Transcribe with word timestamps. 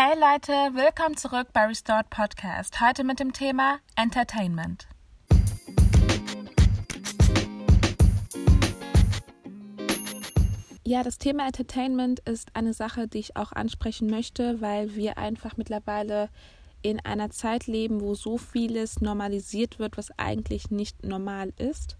Hey 0.00 0.14
Leute, 0.14 0.52
willkommen 0.76 1.16
zurück 1.16 1.48
bei 1.52 1.66
Restored 1.66 2.08
Podcast. 2.08 2.80
Heute 2.80 3.02
mit 3.02 3.18
dem 3.18 3.32
Thema 3.32 3.80
Entertainment. 3.96 4.86
Ja, 10.84 11.02
das 11.02 11.18
Thema 11.18 11.46
Entertainment 11.46 12.20
ist 12.20 12.54
eine 12.54 12.74
Sache, 12.74 13.08
die 13.08 13.18
ich 13.18 13.36
auch 13.36 13.50
ansprechen 13.50 14.08
möchte, 14.08 14.60
weil 14.60 14.94
wir 14.94 15.18
einfach 15.18 15.56
mittlerweile 15.56 16.28
in 16.82 17.04
einer 17.04 17.30
Zeit 17.30 17.66
leben, 17.66 18.00
wo 18.00 18.14
so 18.14 18.38
vieles 18.38 19.00
normalisiert 19.00 19.80
wird, 19.80 19.98
was 19.98 20.16
eigentlich 20.16 20.70
nicht 20.70 21.02
normal 21.02 21.52
ist. 21.56 21.96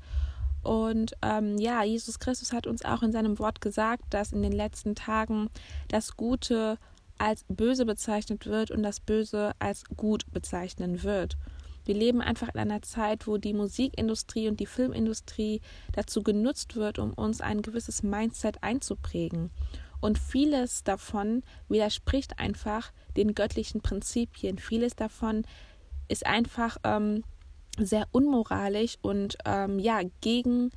Und 0.63 1.15
ähm, 1.21 1.59
ja, 1.59 1.83
Jesus 1.83 2.21
Christus 2.21 2.53
hat 2.53 2.69
uns 2.69 2.85
auch 2.85 3.03
in 3.03 3.11
seinem 3.11 3.41
Wort 3.41 3.61
gesagt, 3.61 4.05
dass 4.11 4.31
in 4.33 4.43
den 4.43 4.53
letzten 4.53 4.95
Tagen 4.95 5.51
das 5.89 6.17
Gute 6.17 6.79
als 7.19 7.45
böse 7.49 7.85
bezeichnet 7.85 8.47
wird 8.47 8.71
und 8.71 8.83
das 8.83 9.01
Böse 9.01 9.53
als 9.59 9.85
gut 9.97 10.25
bezeichnen 10.33 11.03
wird. 11.03 11.37
Wir 11.85 11.95
leben 11.95 12.21
einfach 12.21 12.51
in 12.53 12.61
einer 12.61 12.83
Zeit, 12.83 13.27
wo 13.27 13.39
die 13.39 13.55
Musikindustrie 13.55 14.49
und 14.49 14.61
die 14.61 14.67
Filmindustrie 14.67 15.63
dazu 15.93 16.23
genutzt 16.23 16.77
wird, 16.77 16.99
um 16.99 17.15
uns 17.15 17.41
ein 17.41 17.63
gewisses 17.63 18.03
Mindset 18.03 18.63
einzuprägen. 18.63 19.51
Und 20.01 20.19
vieles 20.19 20.85
davon 20.85 21.43
widerspricht 21.69 22.39
einfach 22.39 22.93
den 23.17 23.35
göttlichen 23.35 23.81
Prinzipien. 23.81 24.59
Vieles 24.59 24.97
davon 24.97 25.45
ist 26.09 26.27
einfach 26.27 26.77
ähm, 26.85 27.25
sehr 27.79 28.07
unmoralisch 28.13 28.99
und 29.03 29.39
ähm, 29.45 29.79
ja, 29.79 30.01
gegen 30.21 30.71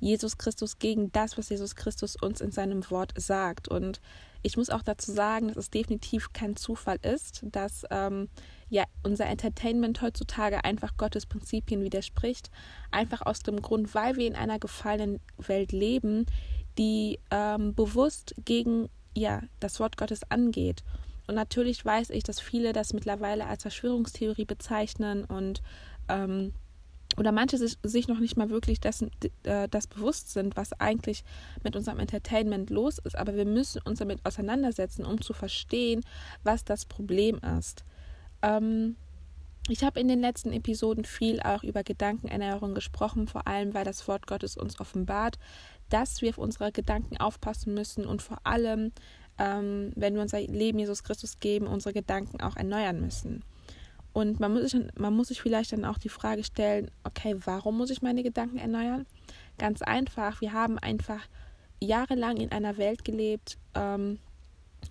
Jesus 0.00 0.38
Christus, 0.38 0.78
gegen 0.78 1.12
das, 1.12 1.38
was 1.38 1.50
Jesus 1.50 1.76
Christus 1.76 2.16
uns 2.16 2.40
in 2.40 2.50
seinem 2.50 2.90
Wort 2.90 3.12
sagt. 3.16 3.68
Und 3.68 4.00
ich 4.42 4.56
muss 4.56 4.70
auch 4.70 4.82
dazu 4.82 5.12
sagen, 5.12 5.48
dass 5.48 5.56
es 5.56 5.70
definitiv 5.70 6.32
kein 6.32 6.56
Zufall 6.56 6.98
ist, 7.02 7.44
dass 7.44 7.84
ähm, 7.90 8.28
ja 8.70 8.84
unser 9.02 9.26
Entertainment 9.26 10.00
heutzutage 10.00 10.64
einfach 10.64 10.96
Gottes 10.96 11.26
Prinzipien 11.26 11.82
widerspricht. 11.82 12.50
Einfach 12.90 13.22
aus 13.26 13.40
dem 13.40 13.60
Grund, 13.60 13.94
weil 13.94 14.16
wir 14.16 14.26
in 14.26 14.36
einer 14.36 14.58
gefallenen 14.58 15.20
Welt 15.36 15.72
leben, 15.72 16.26
die 16.78 17.20
ähm, 17.30 17.74
bewusst 17.74 18.34
gegen 18.44 18.88
ja 19.14 19.42
das 19.60 19.80
Wort 19.80 19.96
Gottes 19.96 20.22
angeht. 20.30 20.82
Und 21.26 21.34
natürlich 21.34 21.84
weiß 21.84 22.10
ich, 22.10 22.24
dass 22.24 22.40
viele 22.40 22.72
das 22.72 22.92
mittlerweile 22.92 23.46
als 23.46 23.62
Verschwörungstheorie 23.62 24.46
bezeichnen 24.46 25.24
und 25.24 25.62
ähm, 26.08 26.54
oder 27.16 27.32
manche 27.32 27.58
sich, 27.58 27.76
sich 27.82 28.08
noch 28.08 28.20
nicht 28.20 28.36
mal 28.36 28.50
wirklich 28.50 28.80
dessen, 28.80 29.10
äh, 29.42 29.68
das 29.68 29.86
bewusst 29.86 30.32
sind, 30.32 30.56
was 30.56 30.72
eigentlich 30.74 31.24
mit 31.62 31.76
unserem 31.76 31.98
Entertainment 31.98 32.70
los 32.70 32.98
ist. 32.98 33.16
Aber 33.16 33.34
wir 33.34 33.44
müssen 33.44 33.82
uns 33.82 33.98
damit 33.98 34.24
auseinandersetzen, 34.24 35.04
um 35.04 35.20
zu 35.20 35.32
verstehen, 35.32 36.02
was 36.44 36.64
das 36.64 36.86
Problem 36.86 37.40
ist. 37.58 37.84
Ähm, 38.42 38.96
ich 39.68 39.84
habe 39.84 40.00
in 40.00 40.08
den 40.08 40.20
letzten 40.20 40.52
Episoden 40.52 41.04
viel 41.04 41.40
auch 41.40 41.62
über 41.62 41.82
Gedankenernährung 41.82 42.74
gesprochen, 42.74 43.26
vor 43.26 43.46
allem 43.46 43.74
weil 43.74 43.84
das 43.84 44.06
Wort 44.08 44.26
Gottes 44.26 44.56
uns 44.56 44.80
offenbart, 44.80 45.38
dass 45.90 46.22
wir 46.22 46.30
auf 46.30 46.38
unsere 46.38 46.72
Gedanken 46.72 47.18
aufpassen 47.18 47.74
müssen 47.74 48.06
und 48.06 48.22
vor 48.22 48.38
allem, 48.44 48.92
ähm, 49.38 49.92
wenn 49.96 50.14
wir 50.14 50.22
unser 50.22 50.40
Leben 50.40 50.78
Jesus 50.78 51.02
Christus 51.02 51.40
geben, 51.40 51.66
unsere 51.66 51.92
Gedanken 51.92 52.40
auch 52.40 52.56
erneuern 52.56 53.00
müssen. 53.00 53.44
Und 54.12 54.40
man 54.40 54.52
muss, 54.52 54.70
sich, 54.70 54.80
man 54.98 55.14
muss 55.14 55.28
sich 55.28 55.40
vielleicht 55.40 55.72
dann 55.72 55.84
auch 55.84 55.98
die 55.98 56.08
Frage 56.08 56.42
stellen, 56.42 56.90
okay, 57.04 57.36
warum 57.44 57.78
muss 57.78 57.90
ich 57.90 58.02
meine 58.02 58.22
Gedanken 58.22 58.58
erneuern? 58.58 59.06
Ganz 59.58 59.82
einfach, 59.82 60.40
wir 60.40 60.52
haben 60.52 60.78
einfach 60.78 61.28
jahrelang 61.80 62.36
in 62.36 62.50
einer 62.50 62.76
Welt 62.76 63.04
gelebt, 63.04 63.56
ähm, 63.74 64.18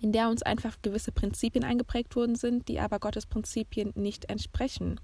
in 0.00 0.12
der 0.12 0.28
uns 0.28 0.42
einfach 0.42 0.76
gewisse 0.82 1.12
Prinzipien 1.12 1.64
eingeprägt 1.64 2.16
worden 2.16 2.36
sind, 2.36 2.68
die 2.68 2.80
aber 2.80 2.98
Gottes 2.98 3.26
Prinzipien 3.26 3.92
nicht 3.94 4.30
entsprechen. 4.30 5.00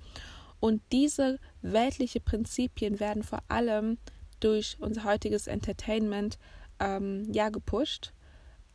Und 0.61 0.81
diese 0.93 1.39
weltlichen 1.61 2.23
Prinzipien 2.23 2.99
werden 3.01 3.23
vor 3.23 3.41
allem 3.49 3.99
durch 4.41 4.77
unser 4.81 5.05
heutiges 5.05 5.47
Entertainment 5.47 6.39
ähm, 6.81 7.31
ja 7.33 7.51
gepusht, 7.51 8.13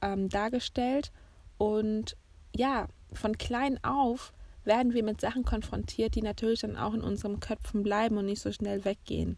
ähm, 0.02 0.30
dargestellt 0.30 1.12
und 1.58 2.18
ja, 2.56 2.88
von 3.14 3.38
klein 3.38 3.84
auf 3.84 4.34
werden 4.64 4.94
wir 4.94 5.04
mit 5.04 5.22
Sachen 5.22 5.44
konfrontiert, 5.44 6.16
die 6.16 6.22
natürlich 6.22 6.62
dann 6.62 6.78
auch 6.78 6.94
in 6.94 7.02
unseren 7.02 7.40
Köpfen 7.40 7.84
bleiben 7.84 8.18
und 8.18 8.26
nicht 8.26 8.42
so 8.42 8.52
schnell 8.52 8.86
weggehen. 8.86 9.38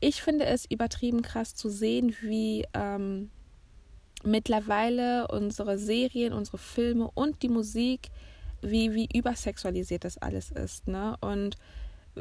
Ich 0.00 0.22
finde 0.22 0.46
es 0.46 0.64
übertrieben 0.64 1.22
krass 1.22 1.54
zu 1.54 1.68
sehen, 1.68 2.16
wie 2.22 2.64
ähm, 2.74 3.30
mittlerweile 4.24 5.28
unsere 5.28 5.78
Serien, 5.78 6.32
unsere 6.32 6.58
Filme 6.58 7.10
und 7.14 7.42
die 7.42 7.48
Musik, 7.48 8.10
wie, 8.62 8.94
wie 8.94 9.08
übersexualisiert 9.14 10.04
das 10.04 10.18
alles 10.18 10.50
ist. 10.50 10.88
Ne? 10.88 11.16
Und 11.20 11.56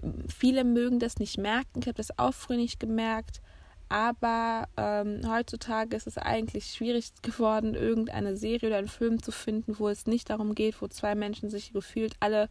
ähm, 0.01 0.25
viele 0.27 0.63
mögen 0.63 0.99
das 0.99 1.19
nicht 1.19 1.37
merken. 1.37 1.79
Ich 1.81 1.87
habe 1.87 1.95
das 1.95 2.17
auch 2.17 2.33
früher 2.33 2.57
nicht 2.57 2.79
gemerkt. 2.79 3.41
Aber 3.89 4.67
ähm, 4.77 5.21
heutzutage 5.27 5.97
ist 5.97 6.07
es 6.07 6.17
eigentlich 6.17 6.67
schwierig 6.67 7.11
geworden, 7.21 7.73
irgendeine 7.73 8.37
Serie 8.37 8.69
oder 8.69 8.77
einen 8.77 8.87
Film 8.87 9.21
zu 9.21 9.31
finden, 9.31 9.77
wo 9.79 9.89
es 9.89 10.05
nicht 10.05 10.29
darum 10.29 10.55
geht, 10.55 10.81
wo 10.81 10.87
zwei 10.87 11.15
Menschen 11.15 11.49
sich 11.49 11.73
gefühlt 11.73 12.15
alle 12.19 12.49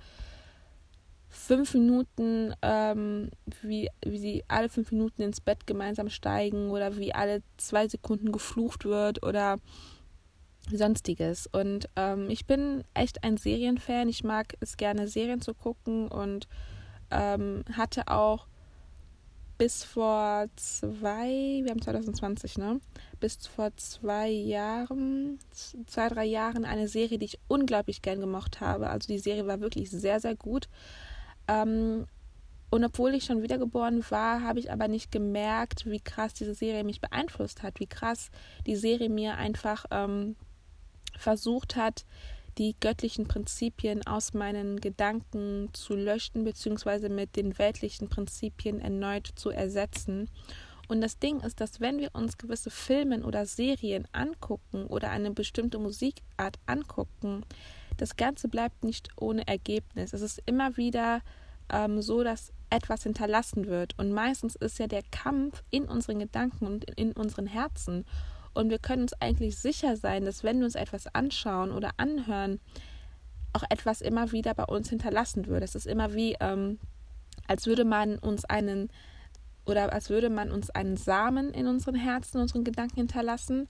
fünf 1.31 1.75
Minuten, 1.75 2.55
ähm, 2.63 3.31
wie, 3.63 3.89
wie 4.05 4.19
sie 4.19 4.45
alle 4.49 4.69
fünf 4.69 4.93
Minuten 4.93 5.23
ins 5.23 5.41
Bett 5.41 5.67
gemeinsam 5.67 6.09
steigen 6.09 6.71
oder 6.71 6.97
wie 6.97 7.15
alle 7.15 7.43
zwei 7.57 7.87
Sekunden 7.87 8.33
geflucht 8.33 8.85
wird 8.85 9.23
oder 9.23 9.59
sonstiges. 10.73 11.47
Und 11.47 11.89
ähm, 11.97 12.31
ich 12.31 12.47
bin 12.47 12.83
echt 12.95 13.25
ein 13.25 13.37
Serienfan. 13.37 14.09
Ich 14.09 14.25
mag 14.25 14.55
es 14.61 14.77
gerne, 14.77 15.07
Serien 15.07 15.41
zu 15.41 15.55
gucken 15.55 16.09
und 16.09 16.49
ähm, 17.11 17.63
hatte 17.73 18.09
auch 18.09 18.48
bis 19.59 19.83
vor 19.83 20.47
zwei, 20.55 21.61
wir 21.63 21.71
haben 21.71 21.83
2020, 21.83 22.59
ne? 22.59 22.81
Bis 23.19 23.47
vor 23.49 23.77
zwei 23.77 24.29
Jahren, 24.29 25.41
zwei, 25.87 26.09
drei 26.09 26.25
Jahren 26.25 26.65
eine 26.65 26.87
Serie, 26.87 27.19
die 27.19 27.27
ich 27.27 27.41
unglaublich 27.49 28.01
gern 28.01 28.21
gemocht 28.21 28.61
habe. 28.61 28.89
Also 28.89 29.09
die 29.09 29.19
Serie 29.19 29.49
war 29.49 29.61
wirklich 29.61 29.91
sehr, 29.91 30.21
sehr 30.21 30.37
gut. 30.37 30.69
Ähm, 31.49 32.07
und 32.71 32.85
obwohl 32.85 33.15
ich 33.15 33.25
schon 33.25 33.43
wiedergeboren 33.43 34.05
war, 34.11 34.43
habe 34.43 34.61
ich 34.61 34.71
aber 34.71 34.89
nicht 34.89 35.11
gemerkt, 35.11 35.87
wie 35.87 36.01
krass 36.01 36.35
diese 36.35 36.55
Serie 36.55 36.85
mich 36.85 37.01
beeinflusst 37.01 37.63
hat, 37.63 37.81
wie 37.81 37.87
krass 37.87 38.31
die 38.67 38.77
Serie 38.77 39.09
mir 39.09 39.37
einfach 39.37 39.87
ähm, 39.91 40.37
versucht 41.19 41.77
hat, 41.77 42.05
die 42.59 42.75
göttlichen 42.81 43.29
Prinzipien 43.29 44.07
aus 44.07 44.35
meinen 44.35 44.81
Gedanken 44.81 45.71
zu 45.73 45.95
löschen, 45.95 46.45
beziehungsweise 46.45 47.09
mit 47.09 47.37
den 47.37 47.59
weltlichen 47.59 48.09
Prinzipien 48.09 48.81
erneut 48.81 49.31
zu 49.37 49.51
ersetzen. 49.51 50.29
Und 50.89 51.01
das 51.01 51.19
Ding 51.19 51.41
ist, 51.41 51.61
dass 51.61 51.81
wenn 51.81 51.99
wir 51.99 52.15
uns 52.15 52.39
gewisse 52.39 52.71
Filme 52.71 53.23
oder 53.23 53.47
Serien 53.47 54.09
angucken 54.13 54.87
oder 54.87 55.11
eine 55.11 55.31
bestimmte 55.31 55.79
Musikart 55.79 56.59
angucken, 56.67 57.45
das 57.99 58.17
Ganze 58.17 58.49
bleibt 58.49 58.85
nicht 58.85 59.11
ohne 59.17 59.47
Ergebnis. 59.47 60.13
Es 60.13 60.23
ist 60.23 60.43
immer 60.47 60.77
wieder 60.77 61.21
ähm, 61.71 62.01
so, 62.01 62.25
dass 62.25 62.53
etwas 62.71 63.03
hinterlassen 63.03 63.67
wird. 63.67 63.99
Und 63.99 64.13
meistens 64.13 64.57
ist 64.57 64.79
ja 64.79 64.87
der 64.87 65.03
Kampf 65.11 65.63
in 65.71 65.85
unseren 65.85 66.21
Gedanken 66.21 66.67
und 66.67 66.85
in 66.99 67.13
unseren 67.13 67.47
Herzen. 67.47 68.05
Und 68.59 68.71
wir 68.71 68.81
können 68.81 69.03
uns 69.03 69.13
eigentlich 69.21 69.57
sicher 69.57 69.97
sein, 69.97 70.25
dass 70.25 70.43
wenn 70.43 70.59
wir 70.59 70.65
uns 70.65 70.75
etwas 70.75 71.07
anschauen 71.15 71.71
oder 71.71 71.93
anhören, 71.97 72.59
auch 73.53 73.63
etwas 73.71 74.01
immer 74.01 74.33
wieder 74.33 74.53
bei 74.53 74.65
uns 74.65 74.91
hinterlassen 74.91 75.47
würde. 75.47 75.65
Es 75.65 75.77
ist 75.77 75.87
immer 75.87 76.13
wie, 76.13 76.35
ähm, 76.41 76.81
als 77.47 77.67
würde 77.69 77.85
man 77.85 78.19
uns 78.19 78.45
einen 78.45 78.89
oder 79.65 79.93
als 79.93 80.11
würde 80.11 80.29
man 80.29 80.51
uns 80.51 80.71
einen 80.71 80.97
Samen 80.97 81.55
in 81.55 81.69
unseren 81.69 81.95
Herzen, 81.95 82.41
unseren 82.41 82.65
Gedanken 82.65 82.97
hinterlassen. 82.97 83.69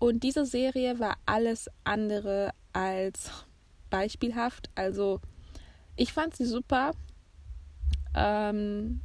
Und 0.00 0.24
diese 0.24 0.44
Serie 0.44 0.98
war 0.98 1.14
alles 1.26 1.70
andere 1.84 2.50
als 2.72 3.30
beispielhaft. 3.88 4.68
Also 4.74 5.20
ich 5.94 6.12
fand 6.12 6.34
sie 6.34 6.44
super. 6.44 6.90
Ähm, 8.16 9.00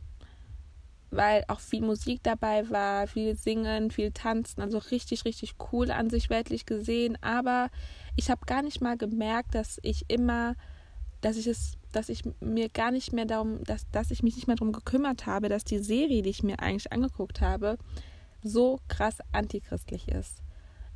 weil 1.11 1.43
auch 1.47 1.59
viel 1.59 1.81
Musik 1.81 2.21
dabei 2.23 2.69
war, 2.69 3.07
viel 3.07 3.35
Singen, 3.35 3.91
viel 3.91 4.11
Tanzen, 4.11 4.61
also 4.61 4.77
richtig, 4.77 5.25
richtig 5.25 5.55
cool 5.71 5.91
an 5.91 6.09
sich 6.09 6.29
weltlich 6.29 6.65
gesehen. 6.65 7.17
Aber 7.21 7.69
ich 8.15 8.29
habe 8.29 8.45
gar 8.45 8.61
nicht 8.61 8.81
mal 8.81 8.97
gemerkt, 8.97 9.55
dass 9.55 9.79
ich 9.81 10.05
immer, 10.07 10.55
dass 11.21 11.37
ich 11.37 11.47
es, 11.47 11.77
dass 11.91 12.09
ich 12.09 12.23
mir 12.39 12.69
gar 12.69 12.91
nicht 12.91 13.13
mehr 13.13 13.25
darum, 13.25 13.63
dass, 13.63 13.89
dass 13.91 14.11
ich 14.11 14.23
mich 14.23 14.35
nicht 14.35 14.47
mehr 14.47 14.55
darum 14.55 14.73
gekümmert 14.73 15.25
habe, 15.25 15.49
dass 15.49 15.63
die 15.63 15.79
Serie, 15.79 16.21
die 16.21 16.29
ich 16.29 16.43
mir 16.43 16.59
eigentlich 16.59 16.91
angeguckt 16.91 17.41
habe, 17.41 17.77
so 18.43 18.79
krass 18.87 19.17
antichristlich 19.31 20.07
ist. 20.07 20.43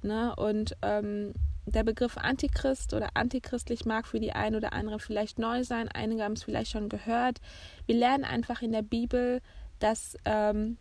Ne? 0.01 0.35
Und 0.35 0.75
ähm, 0.81 1.33
der 1.65 1.83
Begriff 1.83 2.17
Antichrist 2.17 2.93
oder 2.93 3.09
antichristlich 3.13 3.85
mag 3.85 4.05
für 4.05 4.19
die 4.19 4.33
einen 4.33 4.55
oder 4.55 4.73
anderen 4.73 4.99
vielleicht 4.99 5.39
neu 5.39 5.63
sein. 5.63 5.87
Einige 5.87 6.23
haben 6.23 6.33
es 6.33 6.43
vielleicht 6.43 6.71
schon 6.71 6.89
gehört. 6.89 7.39
Wir 7.85 7.95
lernen 7.95 8.25
einfach 8.25 8.61
in 8.61 8.73
der 8.73 8.81
Bibel, 8.81 9.41
dass 9.83 10.15
ähm, 10.23 10.77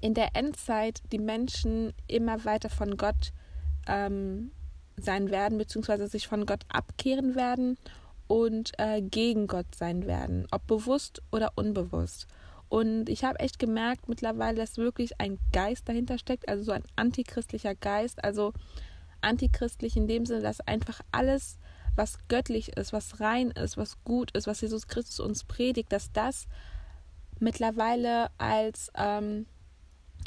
in 0.00 0.14
der 0.14 0.34
Endzeit 0.34 1.02
die 1.12 1.18
Menschen 1.18 1.94
immer 2.08 2.44
weiter 2.44 2.68
von 2.68 2.96
Gott 2.96 3.32
ähm, 3.86 4.50
sein 4.96 5.30
werden, 5.30 5.58
beziehungsweise 5.58 6.08
sich 6.08 6.26
von 6.26 6.44
Gott 6.44 6.64
abkehren 6.68 7.34
werden 7.34 7.78
und 8.26 8.72
äh, 8.78 9.00
gegen 9.00 9.46
Gott 9.46 9.74
sein 9.76 10.06
werden, 10.06 10.46
ob 10.50 10.66
bewusst 10.66 11.22
oder 11.30 11.52
unbewusst. 11.54 12.26
Und 12.68 13.08
ich 13.08 13.22
habe 13.22 13.38
echt 13.38 13.60
gemerkt 13.60 14.08
mittlerweile, 14.08 14.56
dass 14.56 14.76
wirklich 14.76 15.20
ein 15.20 15.38
Geist 15.52 15.88
dahinter 15.88 16.18
steckt, 16.18 16.48
also 16.48 16.64
so 16.64 16.72
ein 16.72 16.82
antichristlicher 16.96 17.76
Geist, 17.76 18.24
also 18.24 18.52
antichristlich 19.20 19.96
in 19.96 20.08
dem 20.08 20.26
Sinne, 20.26 20.42
dass 20.42 20.60
einfach 20.60 21.00
alles, 21.12 21.58
was 21.94 22.18
göttlich 22.26 22.76
ist, 22.76 22.92
was 22.92 23.20
rein 23.20 23.52
ist, 23.52 23.76
was 23.76 24.02
gut 24.02 24.32
ist, 24.32 24.48
was 24.48 24.60
Jesus 24.60 24.88
Christus 24.88 25.20
uns 25.20 25.44
predigt, 25.44 25.92
dass 25.92 26.10
das 26.12 26.48
mittlerweile 27.40 28.28
als, 28.38 28.90
ähm, 28.96 29.46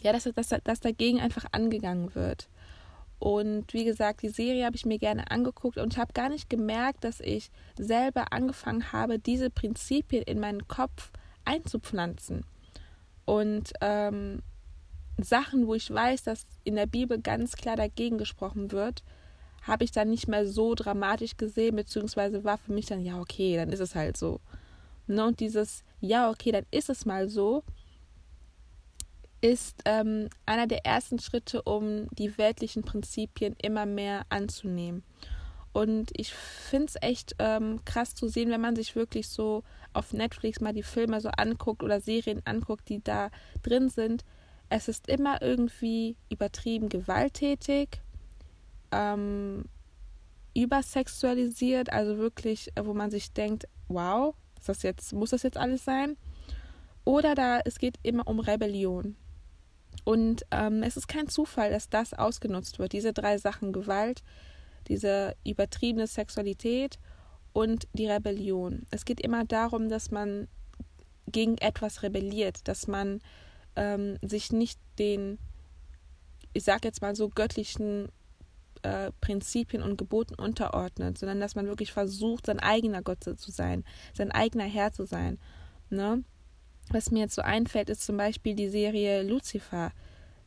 ja, 0.01 0.13
dass, 0.13 0.23
dass, 0.23 0.49
dass 0.63 0.79
dagegen 0.79 1.19
einfach 1.19 1.45
angegangen 1.51 2.15
wird. 2.15 2.49
Und 3.19 3.73
wie 3.73 3.83
gesagt, 3.83 4.21
die 4.21 4.29
Serie 4.29 4.65
habe 4.65 4.77
ich 4.77 4.85
mir 4.85 4.97
gerne 4.97 5.29
angeguckt 5.29 5.77
und 5.77 5.97
habe 5.97 6.13
gar 6.13 6.29
nicht 6.29 6.49
gemerkt, 6.49 7.03
dass 7.03 7.19
ich 7.19 7.51
selber 7.77 8.31
angefangen 8.31 8.93
habe, 8.93 9.19
diese 9.19 9.49
Prinzipien 9.49 10.23
in 10.23 10.39
meinen 10.39 10.67
Kopf 10.69 11.11
einzupflanzen. 11.43 12.45
Und 13.25 13.73
ähm, 13.81 14.41
Sachen, 15.17 15.67
wo 15.67 15.75
ich 15.75 15.93
weiß, 15.93 16.23
dass 16.23 16.47
in 16.63 16.75
der 16.75 16.85
Bibel 16.85 17.19
ganz 17.19 17.57
klar 17.57 17.75
dagegen 17.75 18.17
gesprochen 18.17 18.71
wird, 18.71 19.03
habe 19.63 19.83
ich 19.83 19.91
dann 19.91 20.09
nicht 20.09 20.29
mehr 20.29 20.47
so 20.47 20.73
dramatisch 20.73 21.35
gesehen, 21.35 21.75
beziehungsweise 21.75 22.45
war 22.45 22.57
für 22.57 22.71
mich 22.71 22.85
dann, 22.85 23.03
ja, 23.03 23.19
okay, 23.19 23.57
dann 23.57 23.69
ist 23.69 23.81
es 23.81 23.95
halt 23.95 24.15
so. 24.15 24.39
Ne? 25.09 25.25
Und 25.25 25.39
dieses, 25.39 25.83
ja, 25.99 26.29
okay, 26.29 26.51
dann 26.51 26.65
ist 26.71 26.89
es 26.89 27.05
mal 27.05 27.29
so, 27.29 27.63
ist 29.41 29.81
ähm, 29.85 30.29
einer 30.45 30.67
der 30.67 30.85
ersten 30.85 31.19
Schritte, 31.19 31.61
um 31.61 32.07
die 32.11 32.37
weltlichen 32.37 32.83
Prinzipien 32.83 33.55
immer 33.61 33.85
mehr 33.85 34.25
anzunehmen. 34.29 35.03
Und 35.71 36.11
ich 36.13 36.33
finde 36.33 36.87
es 36.87 36.95
echt 37.01 37.35
ähm, 37.39 37.79
krass 37.85 38.15
zu 38.15 38.27
sehen, 38.27 38.49
wenn 38.49 38.61
man 38.61 38.75
sich 38.75 38.95
wirklich 38.95 39.27
so 39.29 39.63
auf 39.93 40.13
Netflix 40.13 40.59
mal 40.59 40.73
die 40.73 40.83
Filme 40.83 41.21
so 41.21 41.29
anguckt 41.29 41.83
oder 41.83 42.01
Serien 42.01 42.41
anguckt, 42.45 42.89
die 42.89 43.03
da 43.03 43.29
drin 43.63 43.89
sind. 43.89 44.25
Es 44.69 44.87
ist 44.87 45.07
immer 45.07 45.41
irgendwie 45.41 46.15
übertrieben 46.29 46.89
gewalttätig, 46.89 48.01
ähm, 48.91 49.65
übersexualisiert, 50.55 51.91
also 51.91 52.17
wirklich, 52.17 52.71
wo 52.79 52.93
man 52.93 53.11
sich 53.11 53.31
denkt, 53.31 53.67
wow, 53.87 54.35
ist 54.59 54.69
das 54.69 54.83
jetzt, 54.83 55.13
muss 55.13 55.31
das 55.31 55.43
jetzt 55.43 55.57
alles 55.57 55.83
sein? 55.85 56.17
Oder 57.05 57.33
da, 57.33 57.59
es 57.63 57.79
geht 57.79 57.97
immer 58.03 58.27
um 58.27 58.39
Rebellion. 58.39 59.15
Und 60.03 60.45
ähm, 60.51 60.83
es 60.83 60.97
ist 60.97 61.07
kein 61.07 61.27
Zufall, 61.27 61.71
dass 61.71 61.89
das 61.89 62.13
ausgenutzt 62.13 62.79
wird. 62.79 62.93
Diese 62.93 63.13
drei 63.13 63.37
Sachen 63.37 63.73
Gewalt, 63.73 64.23
diese 64.87 65.35
übertriebene 65.45 66.07
Sexualität 66.07 66.99
und 67.53 67.87
die 67.93 68.07
Rebellion. 68.07 68.85
Es 68.91 69.05
geht 69.05 69.21
immer 69.21 69.45
darum, 69.45 69.89
dass 69.89 70.11
man 70.11 70.47
gegen 71.27 71.57
etwas 71.57 72.03
rebelliert, 72.03 72.67
dass 72.67 72.87
man 72.87 73.21
ähm, 73.75 74.17
sich 74.21 74.51
nicht 74.51 74.79
den, 74.97 75.37
ich 76.53 76.63
sage 76.63 76.87
jetzt 76.87 77.01
mal 77.01 77.15
so, 77.15 77.29
göttlichen 77.29 78.09
äh, 78.83 79.11
Prinzipien 79.21 79.81
und 79.81 79.97
Geboten 79.97 80.35
unterordnet, 80.35 81.17
sondern 81.17 81.39
dass 81.39 81.55
man 81.55 81.67
wirklich 81.67 81.91
versucht, 81.91 82.45
sein 82.45 82.59
eigener 82.59 83.01
Gott 83.01 83.23
zu 83.23 83.51
sein, 83.51 83.83
sein 84.13 84.31
eigener 84.31 84.65
Herr 84.65 84.91
zu 84.91 85.05
sein. 85.05 85.39
Ne? 85.89 86.23
Was 86.91 87.11
mir 87.11 87.19
jetzt 87.19 87.35
so 87.35 87.41
einfällt, 87.41 87.89
ist 87.89 88.05
zum 88.05 88.17
Beispiel 88.17 88.55
die 88.55 88.69
Serie 88.69 89.23
Lucifer. 89.23 89.91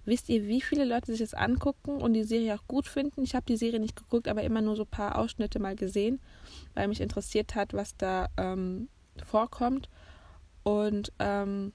Wisst 0.05 0.29
ihr, 0.29 0.46
wie 0.49 0.61
viele 0.61 0.84
Leute 0.84 1.06
sich 1.06 1.20
das 1.20 1.34
angucken 1.34 2.02
und 2.02 2.14
die 2.14 2.25
Serie 2.25 2.55
auch 2.55 2.67
gut 2.67 2.88
finden? 2.88 3.23
Ich 3.23 3.37
habe 3.37 3.46
die 3.46 3.56
Serie 3.56 3.79
nicht 3.79 3.94
geguckt, 3.94 4.26
aber 4.26 4.43
immer 4.43 4.61
nur 4.61 4.75
so 4.75 4.82
ein 4.82 4.88
paar 4.88 5.17
Ausschnitte 5.17 5.61
mal 5.61 5.76
gesehen, 5.76 6.20
weil 6.75 6.88
mich 6.88 7.00
interessiert 7.00 7.55
hat, 7.55 7.73
was 7.73 7.96
da 7.96 8.28
ähm, 8.37 8.88
vorkommt. 9.25 9.88
Und 10.64 11.12
ähm, 11.20 11.73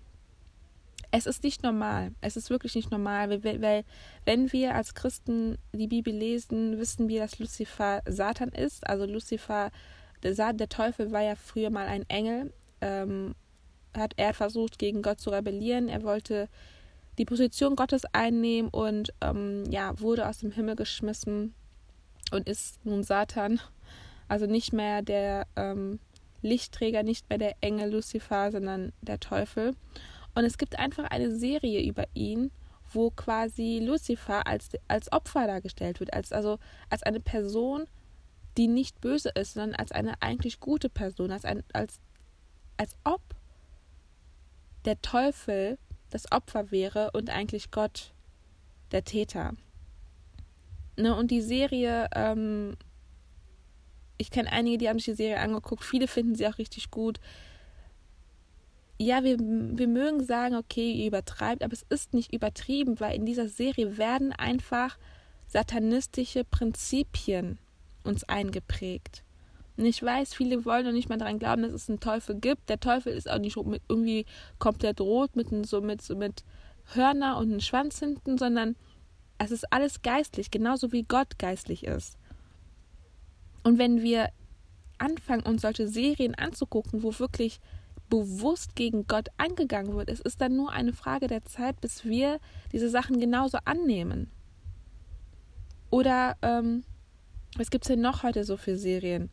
es 1.17 1.25
ist 1.25 1.43
nicht 1.43 1.63
normal. 1.63 2.11
Es 2.21 2.37
ist 2.37 2.51
wirklich 2.51 2.75
nicht 2.75 2.91
normal, 2.91 3.43
weil, 3.43 3.61
weil, 3.61 3.83
wenn 4.25 4.51
wir 4.53 4.75
als 4.75 4.93
Christen 4.93 5.57
die 5.73 5.87
Bibel 5.87 6.13
lesen, 6.13 6.77
wissen 6.77 7.09
wir, 7.09 7.21
dass 7.21 7.39
Lucifer 7.39 8.03
Satan 8.05 8.49
ist. 8.49 8.87
Also 8.87 9.05
Lucifer, 9.05 9.71
der, 10.21 10.53
der 10.53 10.69
Teufel 10.69 11.11
war 11.11 11.21
ja 11.21 11.35
früher 11.35 11.71
mal 11.71 11.87
ein 11.87 12.07
Engel. 12.07 12.53
Ähm, 12.81 13.33
hat 13.95 14.13
er 14.17 14.35
versucht, 14.35 14.77
gegen 14.77 15.01
Gott 15.01 15.19
zu 15.19 15.31
rebellieren. 15.31 15.89
Er 15.89 16.03
wollte 16.03 16.49
die 17.17 17.25
Position 17.25 17.75
Gottes 17.75 18.03
einnehmen 18.13 18.69
und 18.69 19.11
ähm, 19.21 19.63
ja, 19.71 19.99
wurde 19.99 20.27
aus 20.27 20.37
dem 20.37 20.51
Himmel 20.51 20.75
geschmissen 20.75 21.55
und 22.31 22.47
ist 22.47 22.85
nun 22.85 23.03
Satan. 23.03 23.59
Also 24.27 24.45
nicht 24.45 24.71
mehr 24.71 25.01
der 25.01 25.47
ähm, 25.55 25.99
Lichtträger, 26.43 27.01
nicht 27.01 27.27
mehr 27.27 27.39
der 27.39 27.55
Engel 27.61 27.91
Lucifer, 27.91 28.51
sondern 28.51 28.93
der 29.01 29.19
Teufel. 29.19 29.73
Und 30.37 30.45
es 30.45 30.59
gibt 30.59 30.77
einfach 30.77 31.05
eine 31.05 31.35
Serie 31.35 31.81
über 31.81 32.03
ihn, 32.13 32.51
wo 32.93 33.09
quasi 33.09 33.81
Lucifer 33.83 34.45
als, 34.45 34.69
als 34.87 35.11
Opfer 35.11 35.47
dargestellt 35.47 35.99
wird, 35.99 36.13
als, 36.13 36.31
also 36.31 36.59
als 36.91 37.01
eine 37.01 37.19
Person, 37.19 37.87
die 38.55 38.67
nicht 38.67 39.01
böse 39.01 39.29
ist, 39.29 39.55
sondern 39.55 39.73
als 39.73 39.91
eine 39.91 40.21
eigentlich 40.21 40.59
gute 40.59 40.89
Person, 40.89 41.31
als, 41.31 41.43
ein, 41.43 41.63
als, 41.73 41.99
als 42.77 42.95
ob 43.03 43.19
der 44.85 45.01
Teufel 45.01 45.79
das 46.11 46.31
Opfer 46.31 46.69
wäre 46.69 47.09
und 47.13 47.31
eigentlich 47.31 47.71
Gott 47.71 48.13
der 48.91 49.03
Täter. 49.03 49.55
Ne, 50.97 51.15
und 51.15 51.31
die 51.31 51.41
Serie, 51.41 52.09
ähm, 52.13 52.77
ich 54.19 54.29
kenne 54.29 54.51
einige, 54.51 54.77
die 54.77 54.87
haben 54.87 54.99
sich 54.99 55.05
die 55.05 55.23
Serie 55.23 55.39
angeguckt, 55.39 55.83
viele 55.83 56.07
finden 56.07 56.35
sie 56.35 56.47
auch 56.47 56.59
richtig 56.59 56.91
gut. 56.91 57.19
Ja, 58.99 59.23
wir, 59.23 59.37
wir 59.39 59.87
mögen 59.87 60.23
sagen, 60.23 60.55
okay, 60.55 60.91
ihr 60.91 61.07
übertreibt, 61.07 61.63
aber 61.63 61.73
es 61.73 61.85
ist 61.89 62.13
nicht 62.13 62.33
übertrieben, 62.33 62.99
weil 62.99 63.15
in 63.15 63.25
dieser 63.25 63.47
Serie 63.47 63.97
werden 63.97 64.33
einfach 64.33 64.97
satanistische 65.45 66.43
Prinzipien 66.43 67.59
uns 68.03 68.23
eingeprägt. 68.23 69.23
Und 69.77 69.85
ich 69.85 70.01
weiß, 70.01 70.33
viele 70.33 70.65
wollen 70.65 70.85
noch 70.85 70.91
nicht 70.91 71.09
mal 71.09 71.19
daran 71.19 71.37
glauben, 71.37 71.61
dass 71.61 71.73
es 71.73 71.89
einen 71.89 71.99
Teufel 71.99 72.35
gibt. 72.35 72.69
Der 72.69 72.79
Teufel 72.79 73.13
ist 73.13 73.29
auch 73.29 73.37
nicht 73.37 73.57
irgendwie 73.87 74.25
komplett 74.57 74.99
rot 74.99 75.35
mit, 75.35 75.49
so 75.67 75.81
mit, 75.81 76.01
so 76.01 76.15
mit 76.15 76.43
Hörner 76.93 77.37
und 77.37 77.49
einem 77.49 77.59
Schwanz 77.59 77.99
hinten, 77.99 78.39
sondern 78.39 78.75
es 79.37 79.51
ist 79.51 79.71
alles 79.71 80.01
geistlich, 80.01 80.49
genauso 80.49 80.91
wie 80.91 81.03
Gott 81.03 81.37
geistlich 81.37 81.83
ist. 81.83 82.17
Und 83.63 83.77
wenn 83.77 84.01
wir 84.01 84.29
anfangen, 84.97 85.43
uns 85.43 85.61
solche 85.61 85.87
Serien 85.87 86.33
anzugucken, 86.33 87.03
wo 87.03 87.17
wirklich 87.19 87.59
bewusst 88.09 88.75
gegen 88.75 89.07
Gott 89.07 89.29
angegangen 89.37 89.95
wird, 89.95 90.09
es 90.09 90.19
ist 90.19 90.41
dann 90.41 90.55
nur 90.55 90.71
eine 90.71 90.93
Frage 90.93 91.27
der 91.27 91.43
Zeit, 91.45 91.81
bis 91.81 92.05
wir 92.05 92.39
diese 92.71 92.89
Sachen 92.89 93.19
genauso 93.19 93.57
annehmen. 93.65 94.31
Oder 95.89 96.37
ähm, 96.41 96.83
was 97.57 97.69
gibt 97.69 97.85
es 97.85 97.89
denn 97.89 98.01
noch 98.01 98.23
heute 98.23 98.43
so 98.43 98.57
für 98.57 98.77
Serien? 98.77 99.29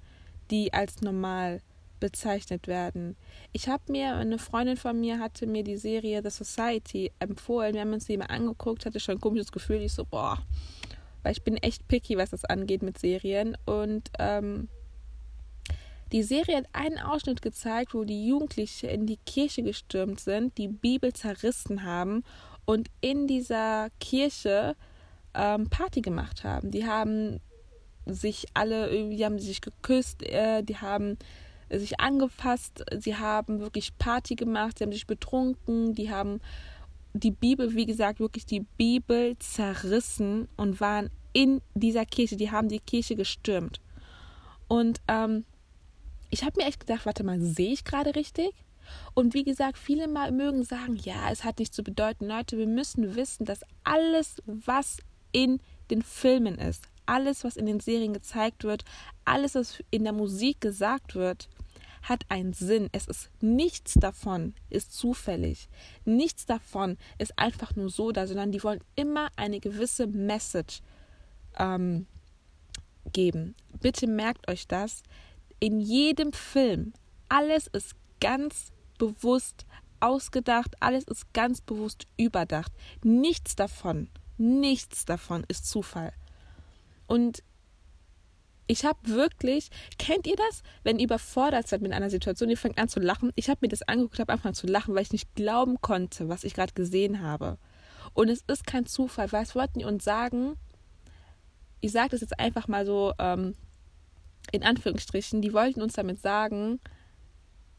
die 0.50 0.72
als 0.72 1.00
normal 1.00 1.60
bezeichnet 2.00 2.66
werden. 2.66 3.16
Ich 3.52 3.68
habe 3.68 3.90
mir, 3.90 4.14
eine 4.14 4.38
Freundin 4.38 4.76
von 4.76 5.00
mir 5.00 5.18
hatte 5.18 5.46
mir 5.46 5.64
die 5.64 5.76
Serie 5.76 6.22
The 6.22 6.30
Society 6.30 7.12
empfohlen. 7.18 7.74
Wir 7.74 7.80
haben 7.80 7.92
uns 7.92 8.06
die 8.06 8.16
mal 8.16 8.26
angeguckt, 8.26 8.84
hatte 8.84 9.00
schon 9.00 9.16
ein 9.16 9.20
komisches 9.20 9.52
Gefühl. 9.52 9.80
Ich 9.80 9.94
so, 9.94 10.04
boah, 10.04 10.38
weil 11.22 11.32
ich 11.32 11.42
bin 11.44 11.56
echt 11.56 11.88
picky, 11.88 12.18
was 12.18 12.30
das 12.30 12.44
angeht 12.44 12.82
mit 12.82 12.98
Serien. 12.98 13.56
Und 13.64 14.10
ähm, 14.18 14.68
die 16.14 16.22
Serie 16.22 16.58
hat 16.58 16.66
einen 16.72 17.00
Ausschnitt 17.00 17.42
gezeigt, 17.42 17.92
wo 17.92 18.04
die 18.04 18.24
Jugendlichen 18.24 18.88
in 18.88 19.04
die 19.04 19.16
Kirche 19.26 19.64
gestürmt 19.64 20.20
sind, 20.20 20.56
die 20.58 20.68
Bibel 20.68 21.12
zerrissen 21.12 21.82
haben 21.82 22.22
und 22.64 22.88
in 23.00 23.26
dieser 23.26 23.88
Kirche 23.98 24.76
ähm, 25.34 25.68
Party 25.70 26.02
gemacht 26.02 26.44
haben. 26.44 26.70
Die 26.70 26.86
haben 26.86 27.40
sich 28.06 28.46
alle 28.54 28.90
irgendwie 28.90 29.24
haben 29.24 29.40
sich 29.40 29.60
geküsst, 29.60 30.22
äh, 30.22 30.62
die 30.62 30.76
haben 30.76 31.18
sich 31.68 31.98
angefasst, 31.98 32.84
sie 32.96 33.16
haben 33.16 33.58
wirklich 33.58 33.98
Party 33.98 34.36
gemacht, 34.36 34.78
sie 34.78 34.84
haben 34.84 34.92
sich 34.92 35.08
betrunken, 35.08 35.96
die 35.96 36.12
haben 36.12 36.40
die 37.12 37.32
Bibel, 37.32 37.74
wie 37.74 37.86
gesagt, 37.86 38.20
wirklich 38.20 38.46
die 38.46 38.60
Bibel 38.60 39.36
zerrissen 39.40 40.46
und 40.56 40.80
waren 40.80 41.10
in 41.32 41.60
dieser 41.74 42.06
Kirche, 42.06 42.36
die 42.36 42.52
haben 42.52 42.68
die 42.68 42.78
Kirche 42.78 43.16
gestürmt. 43.16 43.80
Und 44.68 45.00
ähm, 45.08 45.44
ich 46.34 46.42
habe 46.42 46.60
mir 46.60 46.66
echt 46.66 46.80
gedacht, 46.80 47.06
warte 47.06 47.22
mal, 47.22 47.40
sehe 47.40 47.72
ich 47.72 47.84
gerade 47.84 48.16
richtig? 48.16 48.50
Und 49.14 49.34
wie 49.34 49.44
gesagt, 49.44 49.78
viele 49.78 50.08
mal 50.08 50.32
mögen 50.32 50.64
sagen, 50.64 50.96
ja, 50.96 51.30
es 51.30 51.44
hat 51.44 51.60
nichts 51.60 51.76
zu 51.76 51.84
bedeuten. 51.84 52.26
Leute, 52.26 52.58
wir 52.58 52.66
müssen 52.66 53.14
wissen, 53.14 53.44
dass 53.44 53.60
alles, 53.84 54.42
was 54.44 54.98
in 55.30 55.60
den 55.90 56.02
Filmen 56.02 56.58
ist, 56.58 56.88
alles, 57.06 57.44
was 57.44 57.56
in 57.56 57.66
den 57.66 57.78
Serien 57.78 58.12
gezeigt 58.12 58.64
wird, 58.64 58.84
alles, 59.24 59.54
was 59.54 59.80
in 59.90 60.02
der 60.02 60.12
Musik 60.12 60.60
gesagt 60.60 61.14
wird, 61.14 61.48
hat 62.02 62.24
einen 62.30 62.52
Sinn. 62.52 62.88
Es 62.90 63.06
ist 63.06 63.30
nichts 63.40 63.94
davon 63.94 64.54
ist 64.70 64.92
zufällig. 64.92 65.68
Nichts 66.04 66.46
davon 66.46 66.98
ist 67.16 67.38
einfach 67.38 67.76
nur 67.76 67.90
so 67.90 68.10
da, 68.10 68.26
sondern 68.26 68.50
die 68.50 68.62
wollen 68.64 68.80
immer 68.96 69.28
eine 69.36 69.60
gewisse 69.60 70.08
Message 70.08 70.80
ähm, 71.58 72.06
geben. 73.12 73.54
Bitte 73.80 74.08
merkt 74.08 74.48
euch 74.48 74.66
das. 74.66 75.04
In 75.60 75.80
jedem 75.80 76.32
Film, 76.32 76.92
alles 77.28 77.66
ist 77.68 77.94
ganz 78.20 78.72
bewusst 78.98 79.66
ausgedacht, 80.00 80.76
alles 80.80 81.04
ist 81.04 81.32
ganz 81.32 81.60
bewusst 81.60 82.06
überdacht. 82.16 82.72
Nichts 83.02 83.56
davon, 83.56 84.08
nichts 84.36 85.04
davon 85.04 85.44
ist 85.48 85.68
Zufall. 85.68 86.12
Und 87.06 87.42
ich 88.66 88.84
habe 88.84 88.98
wirklich, 89.04 89.70
kennt 89.98 90.26
ihr 90.26 90.36
das, 90.36 90.62
wenn 90.84 90.98
ihr 90.98 91.04
überfordert 91.04 91.68
seid 91.68 91.82
mit 91.82 91.92
einer 91.92 92.10
Situation, 92.10 92.48
ihr 92.48 92.56
fängt 92.56 92.78
an 92.78 92.88
zu 92.88 93.00
lachen? 93.00 93.30
Ich 93.34 93.48
habe 93.48 93.58
mir 93.62 93.68
das 93.68 93.82
angeguckt, 93.82 94.18
habe 94.18 94.32
angefangen 94.32 94.54
zu 94.54 94.66
lachen, 94.66 94.94
weil 94.94 95.02
ich 95.02 95.12
nicht 95.12 95.34
glauben 95.34 95.80
konnte, 95.80 96.28
was 96.28 96.44
ich 96.44 96.54
gerade 96.54 96.72
gesehen 96.72 97.20
habe. 97.20 97.58
Und 98.14 98.28
es 98.28 98.42
ist 98.46 98.66
kein 98.66 98.86
Zufall, 98.86 99.32
weil 99.32 99.42
es 99.42 99.54
wollten 99.54 99.80
die 99.80 99.84
uns 99.84 100.04
sagen, 100.04 100.54
ich 101.80 101.92
sage 101.92 102.10
das 102.10 102.22
jetzt 102.22 102.38
einfach 102.38 102.66
mal 102.66 102.86
so 102.86 103.12
ähm, 103.18 103.54
in 104.52 104.62
Anführungsstrichen, 104.62 105.42
die 105.42 105.52
wollten 105.52 105.82
uns 105.82 105.94
damit 105.94 106.20
sagen, 106.20 106.80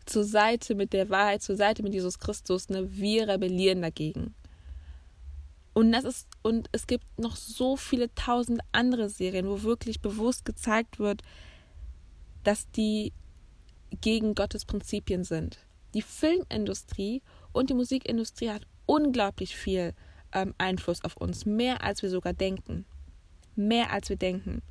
zur 0.05 0.23
Seite 0.23 0.75
mit 0.75 0.93
der 0.93 1.09
Wahrheit, 1.09 1.41
zur 1.41 1.55
Seite 1.55 1.83
mit 1.83 1.93
Jesus 1.93 2.19
Christus, 2.19 2.69
ne, 2.69 2.87
wir 2.91 3.27
rebellieren 3.27 3.81
dagegen. 3.81 4.35
Und 5.73 5.91
das 5.91 6.05
ist, 6.05 6.27
und 6.41 6.69
es 6.71 6.87
gibt 6.87 7.05
noch 7.19 7.35
so 7.35 7.75
viele 7.75 8.13
tausend 8.15 8.61
andere 8.71 9.09
Serien, 9.09 9.49
wo 9.49 9.63
wirklich 9.63 9.99
bewusst 9.99 10.45
gezeigt 10.45 10.99
wird, 10.99 11.21
dass 12.43 12.69
die 12.71 13.11
gegen 14.01 14.35
Gottes 14.35 14.65
Prinzipien 14.65 15.23
sind. 15.23 15.59
Die 15.93 16.01
Filmindustrie 16.01 17.21
und 17.51 17.69
die 17.69 17.73
Musikindustrie 17.73 18.51
hat 18.51 18.67
unglaublich 18.85 19.55
viel 19.55 19.93
ähm, 20.33 20.53
Einfluss 20.57 21.03
auf 21.03 21.17
uns, 21.17 21.45
mehr 21.45 21.83
als 21.83 22.01
wir 22.01 22.09
sogar 22.09 22.33
denken. 22.33 22.85
Mehr 23.55 23.91
als 23.91 24.09
wir 24.09 24.17
denken. 24.17 24.61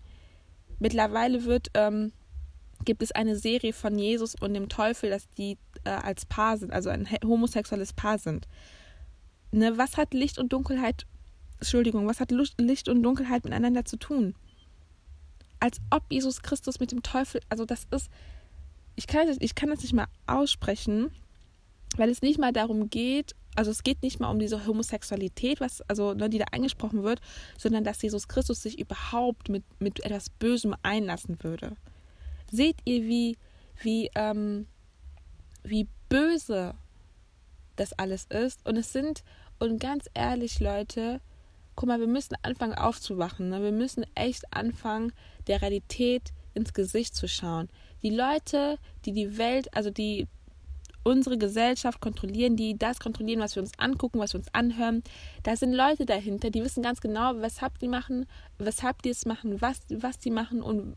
Mittlerweile 0.79 1.45
wird, 1.45 1.69
ähm, 1.75 2.13
gibt 2.85 3.03
es 3.03 3.13
eine 3.13 3.37
Serie 3.37 3.73
von 3.73 3.99
Jesus 3.99 4.35
und 4.35 4.55
dem 4.55 4.69
Teufel, 4.69 5.11
dass 5.11 5.29
die 5.31 5.57
äh, 5.85 5.91
als 5.91 6.27
Paar 6.27 6.57
sind, 6.59 6.73
also 6.73 6.91
ein 6.91 7.09
homosexuelles 7.25 7.93
Paar 7.93 8.19
sind. 8.19 8.47
Ne, 9.53 9.79
was 9.79 9.97
hat 9.97 10.15
Licht 10.15 10.39
und 10.39 10.53
Dunkelheit, 10.53 11.07
Entschuldigung, 11.61 12.07
was 12.07 12.21
hat 12.21 12.33
Licht 12.33 12.89
und 12.89 13.03
Dunkelheit 13.03 13.45
miteinander 13.45 13.85
zu 13.85 13.97
tun? 13.97 14.35
Als 15.61 15.81
ob 15.91 16.03
Jesus 16.11 16.43
Christus 16.43 16.81
mit 16.81 16.93
dem 16.93 17.03
Teufel, 17.03 17.41
also 17.49 17.65
das 17.65 17.87
ist, 17.91 18.11
ich 18.97 19.07
kann, 19.07 19.29
ich 19.39 19.55
kann 19.55 19.71
das 19.71 19.83
nicht 19.83 19.95
mal 19.95 20.09
aussprechen, 20.27 21.11
weil 21.97 22.11
es 22.11 22.23
nicht 22.23 22.39
mal 22.39 22.53
darum 22.53 22.91
geht, 22.91 23.35
also 23.57 23.71
es 23.71 23.83
geht 23.83 24.03
nicht 24.03 24.21
mal 24.21 24.31
um 24.31 24.39
diese 24.39 24.67
Homosexualität, 24.67 25.61
was, 25.61 25.81
also, 25.83 26.15
ne, 26.15 26.29
die 26.29 26.39
da 26.39 26.47
angesprochen 26.53 27.03
wird, 27.03 27.21
sondern 27.57 27.85
dass 27.85 28.03
Jesus 28.03 28.29
Christus 28.29 28.63
sich 28.63 28.79
überhaupt 28.79 29.49
mit, 29.49 29.65
mit 29.81 30.05
etwas 30.05 30.29
Bösem 30.31 30.75
einlassen 30.83 31.43
würde. 31.43 31.77
Seht 32.51 32.77
ihr, 32.85 33.03
wie, 33.05 33.37
wie, 33.81 34.11
ähm, 34.15 34.67
wie 35.63 35.89
böse 36.09 36.75
das 37.77 37.93
alles 37.93 38.27
ist? 38.27 38.65
Und 38.67 38.77
es 38.77 38.93
sind, 38.93 39.23
und 39.59 39.79
ganz 39.81 40.09
ehrlich, 40.15 40.61
Leute, 40.61 41.21
guck 41.77 41.89
mal, 41.89 42.01
wir 42.01 42.07
müssen 42.07 42.37
anfangen 42.43 42.75
aufzuwachen. 42.75 43.49
Ne? 43.51 43.63
Wir 43.63 43.73
müssen 43.73 44.05
echt 44.15 44.45
anfangen, 44.53 45.13
der 45.47 45.63
Realität 45.63 46.33
ins 46.55 46.73
Gesicht 46.73 47.15
zu 47.15 47.29
schauen. 47.29 47.69
Die 48.03 48.11
Leute, 48.11 48.79
die 49.05 49.13
die 49.13 49.39
Welt, 49.39 49.75
also 49.75 49.91
die 49.91 50.29
unsere 51.05 51.39
Gesellschaft 51.39 52.01
kontrollieren, 52.01 52.57
die 52.57 52.77
das 52.77 52.99
kontrollieren, 52.99 53.41
was 53.41 53.55
wir 53.55 53.63
uns 53.63 53.79
angucken, 53.79 54.19
was 54.19 54.33
wir 54.33 54.41
uns 54.41 54.53
anhören. 54.53 55.03
Da 55.43 55.55
sind 55.57 55.73
Leute 55.73 56.07
dahinter, 56.07 56.51
die 56.51 56.65
wissen 56.65 56.83
ganz 56.83 57.01
genau, 57.01 57.35
weshalb 57.37 57.79
die 57.79 57.89
machen, 57.89 58.27
weshalb 58.59 59.03
die 59.03 59.11
es 59.11 59.27
machen, 59.27 59.61
was, 59.61 59.81
was 59.91 60.19
die 60.19 60.31
machen 60.31 60.63
und 60.63 60.97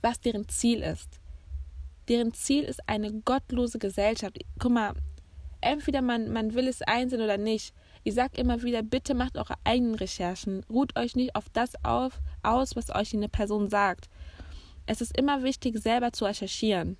was 0.00 0.20
deren 0.20 0.48
Ziel 0.48 0.82
ist. 0.82 1.20
Deren 2.08 2.32
Ziel 2.32 2.64
ist 2.64 2.88
eine 2.88 3.12
gottlose 3.12 3.78
Gesellschaft. 3.78 4.38
Guck 4.58 4.72
mal, 4.72 4.94
entweder 5.60 6.00
man, 6.00 6.32
man 6.32 6.54
will 6.54 6.68
es 6.68 6.80
einsehen 6.82 7.20
oder 7.20 7.36
nicht. 7.36 7.74
Ich 8.04 8.14
sage 8.14 8.40
immer 8.40 8.62
wieder, 8.62 8.82
bitte 8.82 9.14
macht 9.14 9.36
eure 9.36 9.56
eigenen 9.64 9.96
Recherchen. 9.96 10.64
Ruht 10.70 10.96
euch 10.96 11.16
nicht 11.16 11.34
auf 11.34 11.50
das 11.52 11.72
auf, 11.84 12.20
aus, 12.42 12.76
was 12.76 12.94
euch 12.94 13.12
eine 13.12 13.28
Person 13.28 13.68
sagt. 13.68 14.08
Es 14.86 15.02
ist 15.02 15.18
immer 15.18 15.42
wichtig, 15.42 15.78
selber 15.78 16.12
zu 16.12 16.24
recherchieren. 16.24 16.96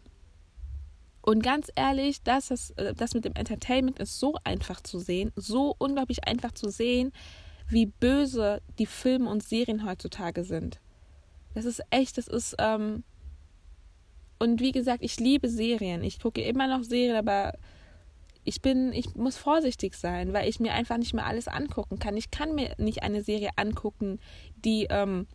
Und 1.22 1.42
ganz 1.42 1.70
ehrlich, 1.74 2.22
das, 2.22 2.50
ist, 2.50 2.70
äh, 2.78 2.94
das 2.94 3.14
mit 3.14 3.24
dem 3.24 3.34
Entertainment 3.34 3.98
ist 3.98 4.18
so 4.18 4.36
einfach 4.44 4.80
zu 4.80 4.98
sehen, 4.98 5.32
so 5.36 5.74
unglaublich 5.78 6.26
einfach 6.26 6.52
zu 6.52 6.70
sehen, 6.70 7.12
wie 7.68 7.86
böse 7.86 8.62
die 8.78 8.86
Filme 8.86 9.28
und 9.28 9.42
Serien 9.42 9.84
heutzutage 9.84 10.44
sind. 10.44 10.80
Das 11.54 11.64
ist 11.64 11.82
echt, 11.90 12.16
das 12.16 12.28
ist, 12.28 12.56
ähm, 12.58 13.04
und 14.38 14.60
wie 14.60 14.72
gesagt, 14.72 15.02
ich 15.02 15.18
liebe 15.18 15.48
Serien. 15.48 16.02
Ich 16.02 16.20
gucke 16.20 16.40
immer 16.40 16.68
noch 16.68 16.84
Serien, 16.84 17.16
aber 17.16 17.54
ich 18.44 18.62
bin, 18.62 18.92
ich 18.92 19.14
muss 19.14 19.36
vorsichtig 19.36 19.94
sein, 19.94 20.32
weil 20.32 20.48
ich 20.48 20.60
mir 20.60 20.72
einfach 20.72 20.96
nicht 20.96 21.12
mehr 21.12 21.26
alles 21.26 21.48
angucken 21.48 21.98
kann. 21.98 22.16
Ich 22.16 22.30
kann 22.30 22.54
mir 22.54 22.74
nicht 22.78 23.02
eine 23.02 23.22
Serie 23.22 23.50
angucken, 23.56 24.20
die, 24.64 24.86
ähm, 24.88 25.26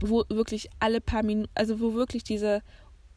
wo 0.00 0.24
wirklich 0.28 0.68
alle 0.78 1.00
paar 1.00 1.22
Minuten, 1.22 1.50
also 1.54 1.80
wo 1.80 1.94
wirklich 1.94 2.22
diese 2.22 2.62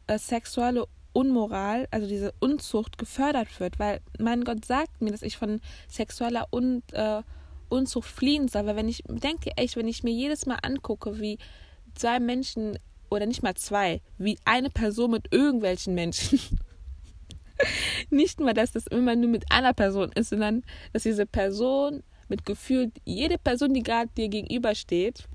äh, 0.06 0.18
sexuelle 0.18 0.86
Unmoral, 1.12 1.88
also 1.90 2.06
diese 2.06 2.32
Unzucht 2.40 2.98
gefördert 2.98 3.60
wird, 3.60 3.78
weil 3.78 4.00
mein 4.18 4.44
Gott 4.44 4.64
sagt 4.64 5.00
mir, 5.02 5.10
dass 5.10 5.22
ich 5.22 5.36
von 5.36 5.60
sexueller 5.88 6.48
Un, 6.52 6.82
äh, 6.92 7.22
Unzucht 7.68 8.08
fliehen 8.08 8.48
soll, 8.48 8.66
weil 8.66 8.76
wenn 8.76 8.88
ich 8.88 9.02
denke 9.06 9.50
echt, 9.56 9.76
wenn 9.76 9.88
ich 9.88 10.02
mir 10.02 10.12
jedes 10.12 10.46
Mal 10.46 10.58
angucke, 10.62 11.20
wie 11.20 11.38
zwei 11.94 12.20
Menschen 12.20 12.78
oder 13.10 13.26
nicht 13.26 13.42
mal 13.42 13.54
zwei, 13.54 14.00
wie 14.18 14.38
eine 14.44 14.70
Person 14.70 15.12
mit 15.12 15.32
irgendwelchen 15.32 15.94
Menschen 15.94 16.40
nicht 18.10 18.40
mal, 18.40 18.54
dass 18.54 18.72
das 18.72 18.86
immer 18.86 19.16
nur 19.16 19.30
mit 19.30 19.50
einer 19.50 19.72
Person 19.72 20.10
ist, 20.14 20.30
sondern 20.30 20.62
dass 20.92 21.02
diese 21.02 21.26
Person 21.26 22.02
mit 22.28 22.46
Gefühl, 22.46 22.92
jede 23.04 23.38
Person, 23.38 23.74
die 23.74 23.82
gerade 23.82 24.10
dir 24.16 24.28
gegenübersteht, 24.28 25.28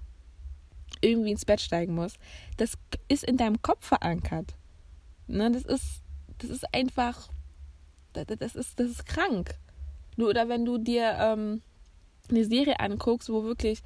irgendwie 1.01 1.31
ins 1.31 1.45
Bett 1.45 1.61
steigen 1.61 1.93
muss. 1.93 2.15
Das 2.57 2.73
ist 3.07 3.23
in 3.23 3.37
deinem 3.37 3.61
Kopf 3.61 3.85
verankert. 3.85 4.55
Ne, 5.27 5.51
das 5.51 5.63
ist, 5.63 6.01
das 6.37 6.49
ist 6.49 6.73
einfach, 6.73 7.29
das 8.13 8.55
ist, 8.55 8.79
das 8.79 8.89
ist 8.89 9.05
krank. 9.05 9.55
Nur, 10.17 10.29
oder 10.29 10.47
wenn 10.49 10.65
du 10.65 10.77
dir 10.77 11.15
ähm, 11.19 11.61
eine 12.29 12.45
Serie 12.45 12.79
anguckst, 12.79 13.29
wo 13.29 13.43
wirklich 13.43 13.81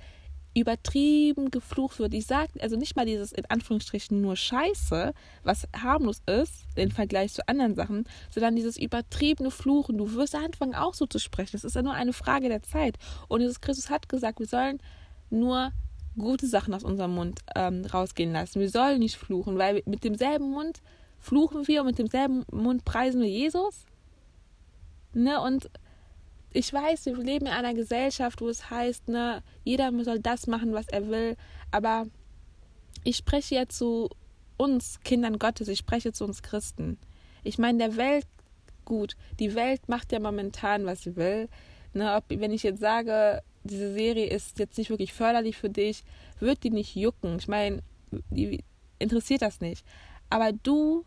übertrieben 0.56 1.52
geflucht 1.52 2.00
wird. 2.00 2.14
Ich 2.14 2.26
sage 2.26 2.52
also 2.60 2.76
nicht 2.76 2.96
mal 2.96 3.06
dieses 3.06 3.32
in 3.32 3.46
Anführungsstrichen 3.46 4.20
nur 4.20 4.36
Scheiße, 4.36 5.14
was 5.44 5.68
harmlos 5.76 6.22
ist 6.26 6.66
im 6.76 6.92
Vergleich 6.92 7.34
zu 7.34 7.48
anderen 7.48 7.76
Sachen, 7.76 8.06
sondern 8.32 8.56
dieses 8.56 8.78
übertriebene 8.78 9.52
Fluchen. 9.52 9.98
Du 9.98 10.14
wirst 10.14 10.36
anfangen 10.36 10.76
auch 10.76 10.94
so 10.94 11.06
zu 11.06 11.20
sprechen. 11.20 11.52
Das 11.54 11.64
ist 11.64 11.76
ja 11.76 11.82
nur 11.82 11.94
eine 11.94 12.14
Frage 12.14 12.50
der 12.50 12.64
Zeit. 12.64 12.98
Und 13.28 13.42
Jesus 13.42 13.62
Christus 13.62 13.90
hat 13.90 14.10
gesagt, 14.10 14.40
wir 14.40 14.48
sollen 14.48 14.80
nur 15.30 15.72
gute 16.18 16.48
Sachen 16.48 16.74
aus 16.74 16.84
unserem 16.84 17.14
Mund 17.14 17.42
ähm, 17.56 17.86
rausgehen 17.86 18.34
lassen. 18.34 18.60
Wir 18.60 18.70
sollen 18.70 19.00
nicht 19.00 19.18
fluchen, 19.18 19.58
weil 19.58 19.84
mit 19.86 20.04
demselben 20.04 20.50
Mund 20.52 20.82
fluchen 21.20 21.68
wir 21.68 21.82
und 21.82 21.88
mit 21.88 22.00
demselben 22.00 22.46
Mund 22.52 22.86
preisen 22.86 23.22
wir 23.22 23.30
Jesus. 23.30 23.86
Ne? 25.14 25.42
Und 25.42 25.70
ich 26.52 26.72
weiß, 26.74 27.06
wir 27.06 27.18
leben 27.18 27.46
in 27.46 27.52
einer 27.52 27.74
Gesellschaft, 27.74 28.42
wo 28.42 28.50
es 28.50 28.70
heißt, 28.70 29.08
ne, 29.08 29.44
jeder 29.64 29.92
soll 30.04 30.20
das 30.20 30.48
machen, 30.48 30.74
was 30.74 30.88
er 30.88 31.08
will, 31.08 31.36
aber 31.72 32.08
ich 33.04 33.18
spreche 33.18 33.56
ja 33.56 33.68
zu 33.68 34.10
uns 34.58 35.00
Kindern 35.04 35.38
Gottes, 35.38 35.68
ich 35.68 35.80
spreche 35.80 36.12
zu 36.12 36.26
uns 36.26 36.42
Christen. 36.42 36.98
Ich 37.44 37.58
meine, 37.60 37.78
der 37.78 37.98
Welt 37.98 38.26
gut, 38.84 39.16
die 39.40 39.56
Welt 39.56 39.88
macht 39.88 40.12
ja 40.12 40.20
momentan, 40.20 40.86
was 40.86 41.04
sie 41.04 41.16
will. 41.16 41.48
Ne, 41.94 42.16
ob, 42.16 42.26
wenn 42.30 42.52
ich 42.52 42.64
jetzt 42.64 42.82
sage, 42.82 43.42
diese 43.64 43.94
Serie 43.94 44.28
ist 44.28 44.60
jetzt 44.60 44.78
nicht 44.78 44.90
wirklich 44.90 45.14
förderlich 45.14 45.58
für 45.58 45.70
dich, 45.70 46.04
wird 46.40 46.64
die 46.64 46.72
nicht 46.72 46.96
jucken. 46.96 47.38
Ich 47.38 47.48
meine, 47.48 47.82
die 48.30 48.64
interessiert 49.00 49.42
das 49.42 49.62
nicht. 49.62 49.86
Aber 50.30 50.52
du 50.52 51.06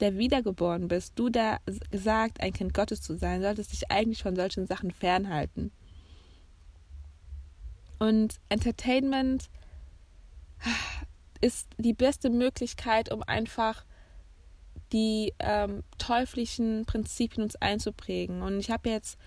der 0.00 0.18
wiedergeboren 0.18 0.88
bist, 0.88 1.12
du, 1.16 1.28
der 1.28 1.60
gesagt, 1.90 2.40
ein 2.40 2.52
Kind 2.52 2.74
Gottes 2.74 3.00
zu 3.00 3.16
sein, 3.16 3.42
solltest 3.42 3.72
dich 3.72 3.90
eigentlich 3.90 4.22
von 4.22 4.36
solchen 4.36 4.66
Sachen 4.66 4.90
fernhalten. 4.90 5.72
Und 7.98 8.40
Entertainment 8.48 9.48
ist 11.40 11.68
die 11.78 11.94
beste 11.94 12.30
Möglichkeit, 12.30 13.12
um 13.12 13.22
einfach 13.22 13.84
die 14.92 15.32
ähm, 15.38 15.82
teuflischen 15.98 16.84
Prinzipien 16.84 17.42
uns 17.42 17.56
einzuprägen. 17.56 18.42
Und 18.42 18.58
ich 18.58 18.70
habe 18.70 18.90
jetzt, 18.90 19.18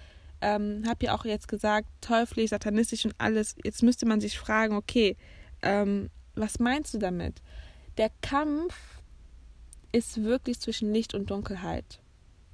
ähm, 0.41 0.83
habe 0.87 1.07
ja 1.07 1.15
auch 1.15 1.25
jetzt 1.25 1.47
gesagt, 1.47 1.89
teuflisch, 2.01 2.51
satanistisch 2.51 3.05
und 3.05 3.15
alles. 3.17 3.55
Jetzt 3.63 3.83
müsste 3.83 4.05
man 4.05 4.21
sich 4.21 4.37
fragen, 4.37 4.75
okay, 4.75 5.17
ähm, 5.61 6.09
was 6.35 6.59
meinst 6.59 6.93
du 6.93 6.99
damit? 6.99 7.41
Der 7.97 8.09
Kampf 8.21 8.98
ist 9.91 10.23
wirklich 10.23 10.59
zwischen 10.59 10.93
Licht 10.93 11.13
und 11.13 11.29
Dunkelheit. 11.29 11.99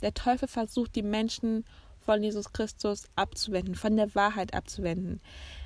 Der 0.01 0.13
Teufel 0.13 0.48
versucht, 0.48 0.96
die 0.96 1.04
Menschen 1.04 1.65
von 2.00 2.22
Jesus 2.22 2.54
Christus 2.54 3.06
abzuwenden, 3.15 3.75
von 3.75 3.96
der 3.98 4.13
Wahrheit 4.13 4.54
abzuwenden. 4.54 5.22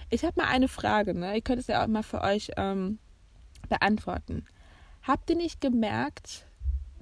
Ich 0.10 0.24
habe 0.24 0.42
mal 0.42 0.48
eine 0.48 0.68
Frage, 0.68 1.14
ne? 1.14 1.36
Ihr 1.36 1.42
könnt 1.42 1.60
es 1.60 1.68
ja 1.68 1.84
auch 1.84 1.88
mal 1.88 2.04
für 2.04 2.22
euch 2.22 2.52
ähm, 2.58 3.00
beantworten. 3.68 4.46
Habt 5.04 5.30
ihr 5.30 5.36
nicht 5.36 5.62
gemerkt, 5.62 6.46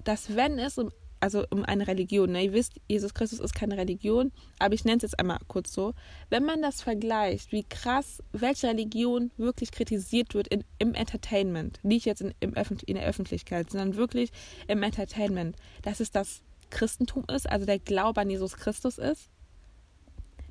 dass 0.04 0.36
wenn 0.36 0.60
es 0.60 0.78
um 0.78 0.92
also 1.20 1.46
um 1.50 1.64
eine 1.64 1.88
Religion. 1.88 2.32
Ne? 2.32 2.46
Ihr 2.46 2.54
wisst, 2.54 2.74
Jesus 2.88 3.14
Christus 3.14 3.40
ist 3.40 3.54
keine 3.54 3.78
Religion, 3.78 4.32
aber 4.60 4.74
ich 4.74 4.86
nenne 4.86 4.98
es 4.98 5.04
jetzt 5.04 5.20
einmal 5.20 5.40
kurz 5.48 5.74
so. 5.74 5.94
Wenn 6.30 6.46
man 6.46 6.62
das 6.62 6.82
vergleicht, 6.82 7.52
wie 7.52 7.64
krass, 7.64 8.22
welche 8.32 8.68
Religion 8.68 9.32
wirklich 9.38 9.72
kritisiert 9.72 10.34
wird 10.34 10.48
in, 10.48 10.64
im 10.80 10.94
Entertainment, 10.94 11.80
nicht 11.84 12.06
jetzt 12.06 12.22
in, 12.22 12.34
im 12.40 12.54
in 12.86 12.96
der 12.96 13.06
Öffentlichkeit, 13.06 13.70
sondern 13.70 13.96
wirklich 13.96 14.32
im 14.68 14.84
Entertainment, 14.84 15.56
dass 15.84 16.00
es 16.00 16.12
das 16.12 16.42
Christentum 16.70 17.24
ist, 17.34 17.50
also 17.50 17.66
der 17.66 17.80
Glaube 17.80 18.22
an 18.22 18.30
Jesus 18.30 18.58
Christus 18.58 18.98
ist. 18.98 19.30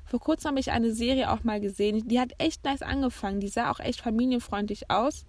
Vor 0.05 0.19
kurzem 0.19 0.49
habe 0.49 0.59
ich 0.59 0.71
eine 0.71 0.93
Serie 0.93 1.31
auch 1.31 1.43
mal 1.43 1.59
gesehen, 1.59 2.07
die 2.07 2.19
hat 2.19 2.31
echt 2.37 2.63
nice 2.63 2.81
angefangen, 2.81 3.41
die 3.41 3.49
sah 3.49 3.69
auch 3.69 3.79
echt 3.79 4.01
familienfreundlich 4.01 4.89
aus. 4.89 5.25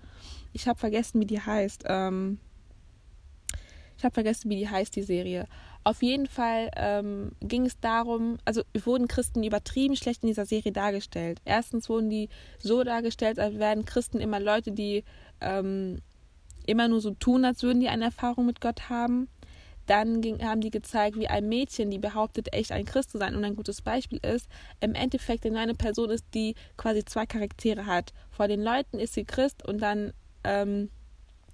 Ich 0.52 0.68
habe 0.68 0.78
vergessen, 0.78 1.21
wie 1.21 1.26
die 1.26 1.40
heißt. 1.40 1.85
Ähm, 1.87 2.38
ich 3.99 4.05
habe 4.05 4.14
vergessen, 4.14 4.49
wie 4.49 4.57
die 4.57 4.69
heißt, 4.69 4.95
die 4.95 5.02
Serie. 5.02 5.47
Auf 5.83 6.02
jeden 6.02 6.26
Fall 6.26 6.71
ähm, 6.76 7.33
ging 7.40 7.67
es 7.67 7.81
darum, 7.81 8.38
also 8.45 8.62
wurden 8.85 9.09
Christen 9.09 9.43
übertrieben 9.43 9.97
schlecht 9.97 10.23
in 10.23 10.28
dieser 10.28 10.47
Serie 10.47 10.71
dargestellt. 10.71 11.40
Erstens 11.45 11.88
wurden 11.88 12.09
die 12.09 12.28
so 12.61 12.85
dargestellt, 12.85 13.40
als 13.40 13.59
wären 13.59 13.85
Christen 13.85 14.21
immer 14.21 14.38
Leute, 14.38 14.71
die 14.71 15.02
ähm, 15.40 16.00
immer 16.64 16.87
nur 16.87 17.00
so 17.00 17.11
tun, 17.11 17.45
als 17.45 17.64
würden 17.64 17.81
die 17.81 17.88
eine 17.88 18.05
Erfahrung 18.05 18.47
mit 18.47 18.61
Gott 18.61 18.88
haben. 18.88 19.28
Dann 19.87 20.21
ging, 20.21 20.45
haben 20.45 20.61
die 20.61 20.71
gezeigt, 20.71 21.19
wie 21.19 21.26
ein 21.26 21.49
Mädchen, 21.49 21.90
die 21.90 21.99
behauptet, 21.99 22.52
echt 22.52 22.71
ein 22.71 22.85
Christ 22.85 23.11
zu 23.11 23.19
sein 23.19 23.35
und 23.35 23.45
ein 23.45 23.57
gutes 23.57 23.83
Beispiel 23.83 24.19
ist, 24.19 24.47
im 24.81 24.95
Endeffekt 24.95 25.45
eine 25.45 25.75
Person 25.75 26.11
ist, 26.11 26.26
die 26.35 26.55
quasi 26.76 27.05
zwei 27.05 27.26
Charaktere 27.26 27.87
hat. 27.87 28.12
Vor 28.31 28.47
den 28.47 28.62
Leuten 28.62 29.00
ist 29.00 29.14
sie 29.14 29.25
Christ 29.25 29.67
und 29.67 29.81
dann 29.81 30.12
ähm, 30.45 30.90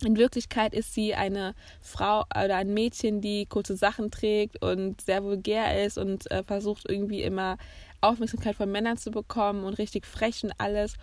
in 0.02 0.16
Wirklichkeit 0.16 0.74
ist 0.74 0.92
sie 0.94 1.14
eine 1.14 1.54
Frau 1.80 2.22
oder 2.22 2.56
ein 2.56 2.74
Mädchen, 2.74 3.20
die 3.20 3.46
kurze 3.46 3.76
Sachen 3.76 4.10
trägt 4.10 4.62
und 4.62 5.00
sehr 5.00 5.22
vulgär 5.22 5.84
ist 5.84 5.98
und 5.98 6.30
äh, 6.30 6.42
versucht 6.42 6.88
irgendwie 6.88 7.22
immer 7.22 7.58
Aufmerksamkeit 8.00 8.56
von 8.56 8.70
Männern 8.70 8.96
zu 8.96 9.10
bekommen 9.10 9.64
und 9.64 9.74
richtig 9.74 10.06
frech 10.06 10.44
und 10.44 10.52
alles. 10.58 10.94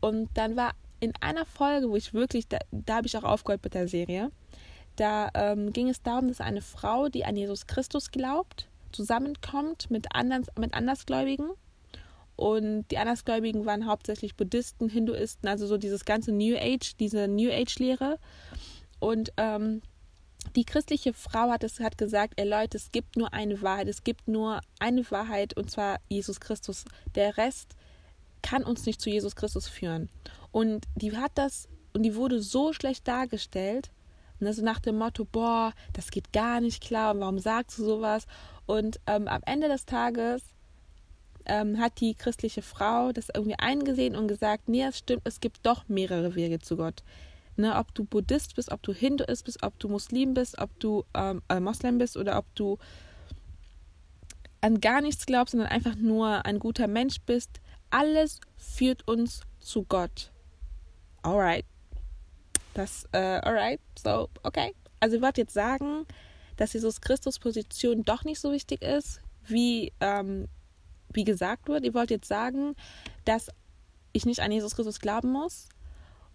Und 0.00 0.28
dann 0.34 0.56
war 0.56 0.72
in 0.98 1.12
einer 1.20 1.46
Folge, 1.46 1.88
wo 1.88 1.96
ich 1.96 2.12
wirklich, 2.12 2.48
da, 2.48 2.58
da 2.70 2.96
habe 2.96 3.06
ich 3.06 3.16
auch 3.16 3.24
aufgehört 3.24 3.64
mit 3.64 3.74
der 3.74 3.88
Serie, 3.88 4.30
da 4.96 5.30
ähm, 5.34 5.72
ging 5.72 5.88
es 5.88 6.02
darum, 6.02 6.28
dass 6.28 6.40
eine 6.40 6.60
Frau, 6.60 7.08
die 7.08 7.24
an 7.24 7.36
Jesus 7.36 7.66
Christus 7.66 8.10
glaubt, 8.10 8.68
zusammenkommt 8.92 9.90
mit, 9.90 10.14
anderen, 10.14 10.44
mit 10.58 10.74
Andersgläubigen 10.74 11.50
und 12.40 12.86
die 12.90 12.96
Andersgläubigen 12.96 13.66
waren 13.66 13.84
hauptsächlich 13.84 14.34
Buddhisten, 14.34 14.88
Hinduisten, 14.88 15.46
also 15.46 15.66
so 15.66 15.76
dieses 15.76 16.06
ganze 16.06 16.32
New 16.32 16.56
Age, 16.56 16.96
diese 16.98 17.28
New 17.28 17.50
Age-Lehre. 17.50 18.18
Und 18.98 19.30
ähm, 19.36 19.82
die 20.56 20.64
christliche 20.64 21.12
Frau 21.12 21.50
hat 21.50 21.64
es 21.64 21.80
hat 21.80 21.98
gesagt, 21.98 22.40
ey 22.40 22.48
Leute, 22.48 22.78
es 22.78 22.92
gibt 22.92 23.16
nur 23.16 23.34
eine 23.34 23.60
Wahrheit, 23.60 23.88
es 23.88 24.04
gibt 24.04 24.26
nur 24.26 24.62
eine 24.78 25.08
Wahrheit 25.10 25.54
und 25.54 25.70
zwar 25.70 26.00
Jesus 26.08 26.40
Christus. 26.40 26.86
Der 27.14 27.36
Rest 27.36 27.76
kann 28.40 28.64
uns 28.64 28.86
nicht 28.86 29.02
zu 29.02 29.10
Jesus 29.10 29.36
Christus 29.36 29.68
führen. 29.68 30.08
Und 30.50 30.86
die 30.94 31.14
hat 31.14 31.32
das 31.34 31.68
und 31.92 32.04
die 32.04 32.14
wurde 32.14 32.40
so 32.40 32.72
schlecht 32.72 33.06
dargestellt, 33.06 33.90
also 34.40 34.64
nach 34.64 34.80
dem 34.80 34.96
Motto, 34.96 35.26
boah, 35.26 35.74
das 35.92 36.10
geht 36.10 36.32
gar 36.32 36.62
nicht 36.62 36.82
klar, 36.82 37.20
warum 37.20 37.38
sagst 37.38 37.78
du 37.78 37.84
sowas? 37.84 38.26
Und 38.64 38.98
ähm, 39.06 39.28
am 39.28 39.42
Ende 39.44 39.68
des 39.68 39.84
Tages 39.84 40.54
ähm, 41.46 41.78
hat 41.78 42.00
die 42.00 42.14
christliche 42.14 42.62
Frau 42.62 43.12
das 43.12 43.28
irgendwie 43.34 43.58
eingesehen 43.58 44.16
und 44.16 44.28
gesagt, 44.28 44.68
nee, 44.68 44.84
es 44.84 44.98
stimmt, 44.98 45.22
es 45.24 45.40
gibt 45.40 45.60
doch 45.64 45.88
mehrere 45.88 46.34
Wege 46.34 46.58
zu 46.58 46.76
Gott. 46.76 47.02
Ne, 47.56 47.76
ob 47.76 47.94
du 47.94 48.04
Buddhist 48.04 48.56
bist, 48.56 48.70
ob 48.70 48.82
du 48.82 48.92
Hinduist 48.92 49.44
bist, 49.44 49.62
ob 49.62 49.78
du 49.78 49.88
Muslim 49.88 50.34
bist, 50.34 50.58
ob 50.58 50.78
du 50.80 51.04
ähm, 51.14 51.42
äh, 51.48 51.60
Moslem 51.60 51.98
bist 51.98 52.16
oder 52.16 52.38
ob 52.38 52.46
du 52.54 52.78
an 54.60 54.80
gar 54.80 55.00
nichts 55.00 55.26
glaubst, 55.26 55.52
sondern 55.52 55.68
einfach 55.68 55.96
nur 55.96 56.44
ein 56.46 56.58
guter 56.58 56.86
Mensch 56.86 57.20
bist, 57.22 57.60
alles 57.90 58.40
führt 58.56 59.06
uns 59.08 59.42
zu 59.58 59.84
Gott. 59.84 60.30
Alright. 61.22 61.66
Das, 62.74 63.06
äh, 63.12 63.18
alright, 63.18 63.80
so, 64.02 64.28
okay. 64.42 64.74
Also 65.00 65.16
ich 65.16 65.22
wollte 65.22 65.40
jetzt 65.40 65.54
sagen, 65.54 66.06
dass 66.56 66.72
Jesus 66.72 67.00
Christus 67.00 67.38
Position 67.38 68.04
doch 68.04 68.24
nicht 68.24 68.40
so 68.40 68.52
wichtig 68.52 68.82
ist, 68.82 69.20
wie 69.44 69.92
ähm, 70.00 70.46
wie 71.12 71.24
gesagt 71.24 71.68
wird. 71.68 71.84
Ihr 71.84 71.94
wollt 71.94 72.10
jetzt 72.10 72.28
sagen, 72.28 72.74
dass 73.24 73.48
ich 74.12 74.26
nicht 74.26 74.40
an 74.40 74.52
Jesus 74.52 74.74
Christus 74.74 75.00
glauben 75.00 75.30
muss. 75.30 75.68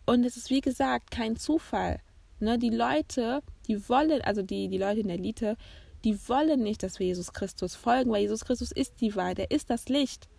Und 0.06 0.24
es 0.24 0.38
ist, 0.38 0.50
wie 0.50 0.62
gesagt, 0.62 1.12
kein 1.12 1.36
Zufall. 1.36 2.00
Ne? 2.40 2.60
Die 2.60 2.70
Leute, 2.70 3.42
die 3.68 3.90
wollen, 3.90 4.22
also 4.22 4.42
die, 4.42 4.68
die 4.68 4.78
Leute 4.78 5.02
in 5.02 5.08
der 5.08 5.18
Elite, 5.18 5.58
die 6.04 6.18
wollen 6.30 6.62
nicht, 6.62 6.84
dass 6.84 7.00
wir 7.00 7.08
Jesus 7.08 7.34
Christus 7.34 7.76
folgen, 7.76 8.12
weil 8.12 8.22
Jesus 8.22 8.46
Christus 8.46 8.72
ist 8.72 9.02
die 9.02 9.16
Wahrheit, 9.16 9.40
er 9.40 9.52
ist 9.52 9.70
das 9.70 9.90
Licht. 9.90 10.30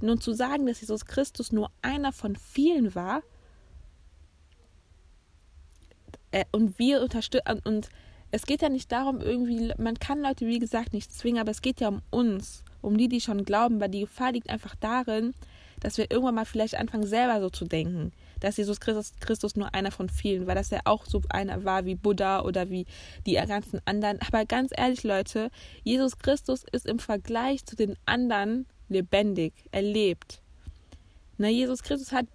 Nun 0.00 0.20
zu 0.20 0.32
sagen, 0.34 0.66
dass 0.66 0.80
Jesus 0.80 1.06
Christus 1.06 1.52
nur 1.52 1.70
einer 1.80 2.12
von 2.12 2.36
vielen 2.36 2.94
war, 2.94 3.22
äh, 6.34 6.44
und 6.50 6.78
wir 6.78 7.00
unterstützen, 7.00 7.60
und 7.64 7.88
es 8.32 8.44
geht 8.44 8.60
ja 8.60 8.68
nicht 8.68 8.90
darum, 8.90 9.20
irgendwie, 9.20 9.72
man 9.78 9.98
kann 9.98 10.20
Leute, 10.20 10.46
wie 10.46 10.58
gesagt, 10.58 10.92
nicht 10.92 11.12
zwingen, 11.12 11.40
aber 11.40 11.52
es 11.52 11.62
geht 11.62 11.80
ja 11.80 11.88
um 11.88 12.02
uns 12.10 12.64
um 12.84 12.96
die, 12.96 13.08
die 13.08 13.20
schon 13.20 13.44
glauben, 13.44 13.80
weil 13.80 13.88
die 13.88 14.00
Gefahr 14.00 14.32
liegt 14.32 14.50
einfach 14.50 14.74
darin, 14.76 15.34
dass 15.80 15.98
wir 15.98 16.10
irgendwann 16.10 16.36
mal 16.36 16.46
vielleicht 16.46 16.76
anfangen, 16.76 17.06
selber 17.06 17.40
so 17.40 17.50
zu 17.50 17.64
denken, 17.64 18.12
dass 18.40 18.56
Jesus 18.56 18.80
Christus, 18.80 19.12
Christus 19.20 19.56
nur 19.56 19.74
einer 19.74 19.90
von 19.90 20.08
vielen, 20.08 20.46
weil 20.46 20.54
das 20.54 20.70
ja 20.70 20.80
auch 20.84 21.04
so 21.04 21.20
einer 21.28 21.64
war 21.64 21.84
wie 21.84 21.94
Buddha 21.94 22.42
oder 22.42 22.70
wie 22.70 22.86
die 23.26 23.34
ganzen 23.34 23.80
anderen. 23.84 24.18
Aber 24.26 24.44
ganz 24.46 24.72
ehrlich, 24.74 25.02
Leute, 25.02 25.50
Jesus 25.82 26.18
Christus 26.18 26.64
ist 26.72 26.86
im 26.86 26.98
Vergleich 26.98 27.66
zu 27.66 27.76
den 27.76 27.96
anderen 28.06 28.66
lebendig, 28.88 29.52
erlebt. 29.72 30.40
Na, 31.36 31.48
Jesus 31.48 31.82
Christus 31.82 32.12
hat 32.12 32.26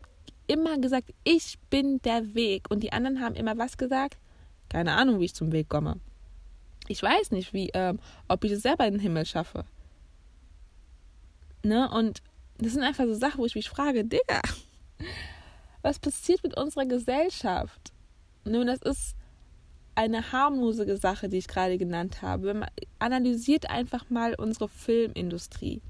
immer 0.48 0.78
gesagt, 0.78 1.14
ich 1.24 1.58
bin 1.70 2.02
der 2.02 2.34
Weg. 2.36 2.70
Und 2.70 2.82
die 2.82 2.92
anderen 2.92 3.22
haben 3.22 3.36
immer 3.36 3.58
was 3.58 3.78
gesagt? 3.78 4.18
Keine 4.68 4.94
Ahnung, 4.94 5.20
wie 5.20 5.26
ich 5.26 5.36
zum 5.36 5.52
Weg 5.52 5.70
komme. 5.70 6.00
Ich 6.88 7.02
weiß 7.02 7.32
nicht, 7.32 7.54
wie, 7.54 7.70
ähm, 7.74 8.00
ob 8.28 8.44
ich 8.44 8.52
es 8.52 8.64
selber 8.64 8.86
in 8.86 8.96
den 8.96 9.00
Himmel 9.00 9.26
schaffe. 9.26 9.66
Ne? 11.64 11.90
Und 11.90 12.22
das 12.58 12.74
sind 12.74 12.84
einfach 12.84 13.06
so 13.06 13.14
Sachen, 13.14 13.40
wo 13.40 13.46
ich 13.46 13.56
mich 13.56 13.70
frage, 13.70 14.06
Digga, 14.06 14.42
was 15.82 16.00
passiert 16.00 16.44
mit 16.44 16.58
unserer 16.58 16.86
Gesellschaft? 16.86 17.94
Nun, 18.46 18.68
das 18.68 18.82
ist 18.82 19.16
eine 19.96 20.32
harmlose 20.32 20.98
Sache, 20.98 21.30
die 21.30 21.38
ich 21.38 21.48
gerade 21.48 21.78
genannt 21.78 22.22
habe. 22.22 22.66
Analysiert 23.00 23.70
einfach 23.70 24.10
mal 24.10 24.34
unsere 24.36 24.70
Filmindustrie. 24.70 25.82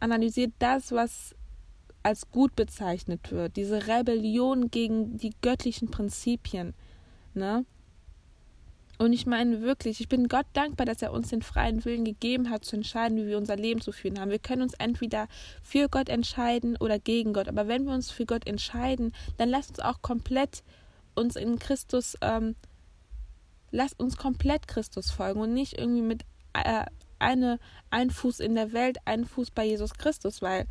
Analysiert 0.00 0.52
das, 0.58 0.92
was 0.92 1.34
als 2.02 2.30
gut 2.30 2.56
bezeichnet 2.56 3.30
wird. 3.30 3.56
Diese 3.56 3.86
Rebellion 3.86 4.70
gegen 4.70 5.16
die 5.18 5.34
göttlichen 5.40 5.90
Prinzipien. 5.90 6.74
Ne? 7.34 7.64
Und 9.02 9.12
ich 9.12 9.26
meine 9.26 9.62
wirklich, 9.62 10.00
ich 10.00 10.08
bin 10.08 10.28
Gott 10.28 10.46
dankbar, 10.52 10.86
dass 10.86 11.02
er 11.02 11.12
uns 11.12 11.30
den 11.30 11.42
freien 11.42 11.84
Willen 11.84 12.04
gegeben 12.04 12.50
hat, 12.50 12.64
zu 12.64 12.76
entscheiden, 12.76 13.18
wie 13.18 13.26
wir 13.26 13.36
unser 13.36 13.56
Leben 13.56 13.80
zu 13.80 13.90
führen 13.90 14.20
haben. 14.20 14.30
Wir 14.30 14.38
können 14.38 14.62
uns 14.62 14.74
entweder 14.74 15.26
für 15.60 15.88
Gott 15.88 16.08
entscheiden 16.08 16.76
oder 16.76 17.00
gegen 17.00 17.32
Gott. 17.32 17.48
Aber 17.48 17.66
wenn 17.66 17.84
wir 17.84 17.94
uns 17.94 18.12
für 18.12 18.26
Gott 18.26 18.46
entscheiden, 18.46 19.12
dann 19.38 19.48
lasst 19.48 19.70
uns 19.70 19.80
auch 19.80 20.02
komplett 20.02 20.62
uns 21.16 21.34
in 21.34 21.58
Christus, 21.58 22.16
ähm, 22.20 22.54
lasst 23.72 23.98
uns 23.98 24.16
komplett 24.16 24.68
Christus 24.68 25.10
folgen 25.10 25.40
und 25.40 25.52
nicht 25.52 25.76
irgendwie 25.76 26.02
mit 26.02 26.22
äh, 26.52 26.84
eine, 27.18 27.58
ein 27.90 28.10
Fuß 28.10 28.38
in 28.38 28.54
der 28.54 28.72
Welt, 28.72 28.98
ein 29.04 29.24
Fuß 29.24 29.50
bei 29.50 29.64
Jesus 29.64 29.94
Christus, 29.94 30.42
weil 30.42 30.68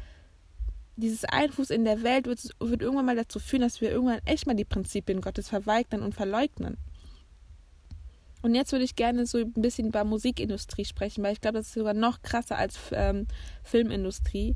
dieses 0.96 1.26
ein 1.26 1.52
Fuß 1.52 1.70
in 1.70 1.84
der 1.84 2.02
Welt 2.02 2.28
wird, 2.28 2.48
wird 2.60 2.82
irgendwann 2.82 3.08
mal 3.08 3.16
dazu 3.18 3.40
führen, 3.40 3.64
dass 3.64 3.82
wir 3.82 3.92
irgendwann 3.92 4.22
echt 4.24 4.48
mal 4.48 4.56
die 4.56 4.64
Prinzipien 4.64 5.20
Gottes 5.20 5.50
verweigern 5.50 6.02
und 6.02 6.16
verleugnen. 6.16 6.78
Und 8.42 8.56
jetzt 8.56 8.72
würde 8.72 8.86
ich 8.86 8.96
gerne 8.96 9.26
so 9.26 9.38
ein 9.38 9.54
bisschen 9.54 9.88
über 9.88 10.04
Musikindustrie 10.04 10.86
sprechen, 10.86 11.24
weil 11.24 11.34
ich 11.34 11.42
glaube, 11.42 11.60
das 11.60 11.68
ist 11.68 11.74
sogar 11.74 11.94
noch 11.94 12.22
krasser 12.22 12.58
als 12.58 12.78
ähm, 12.92 13.28
Filmindustrie. 13.64 14.56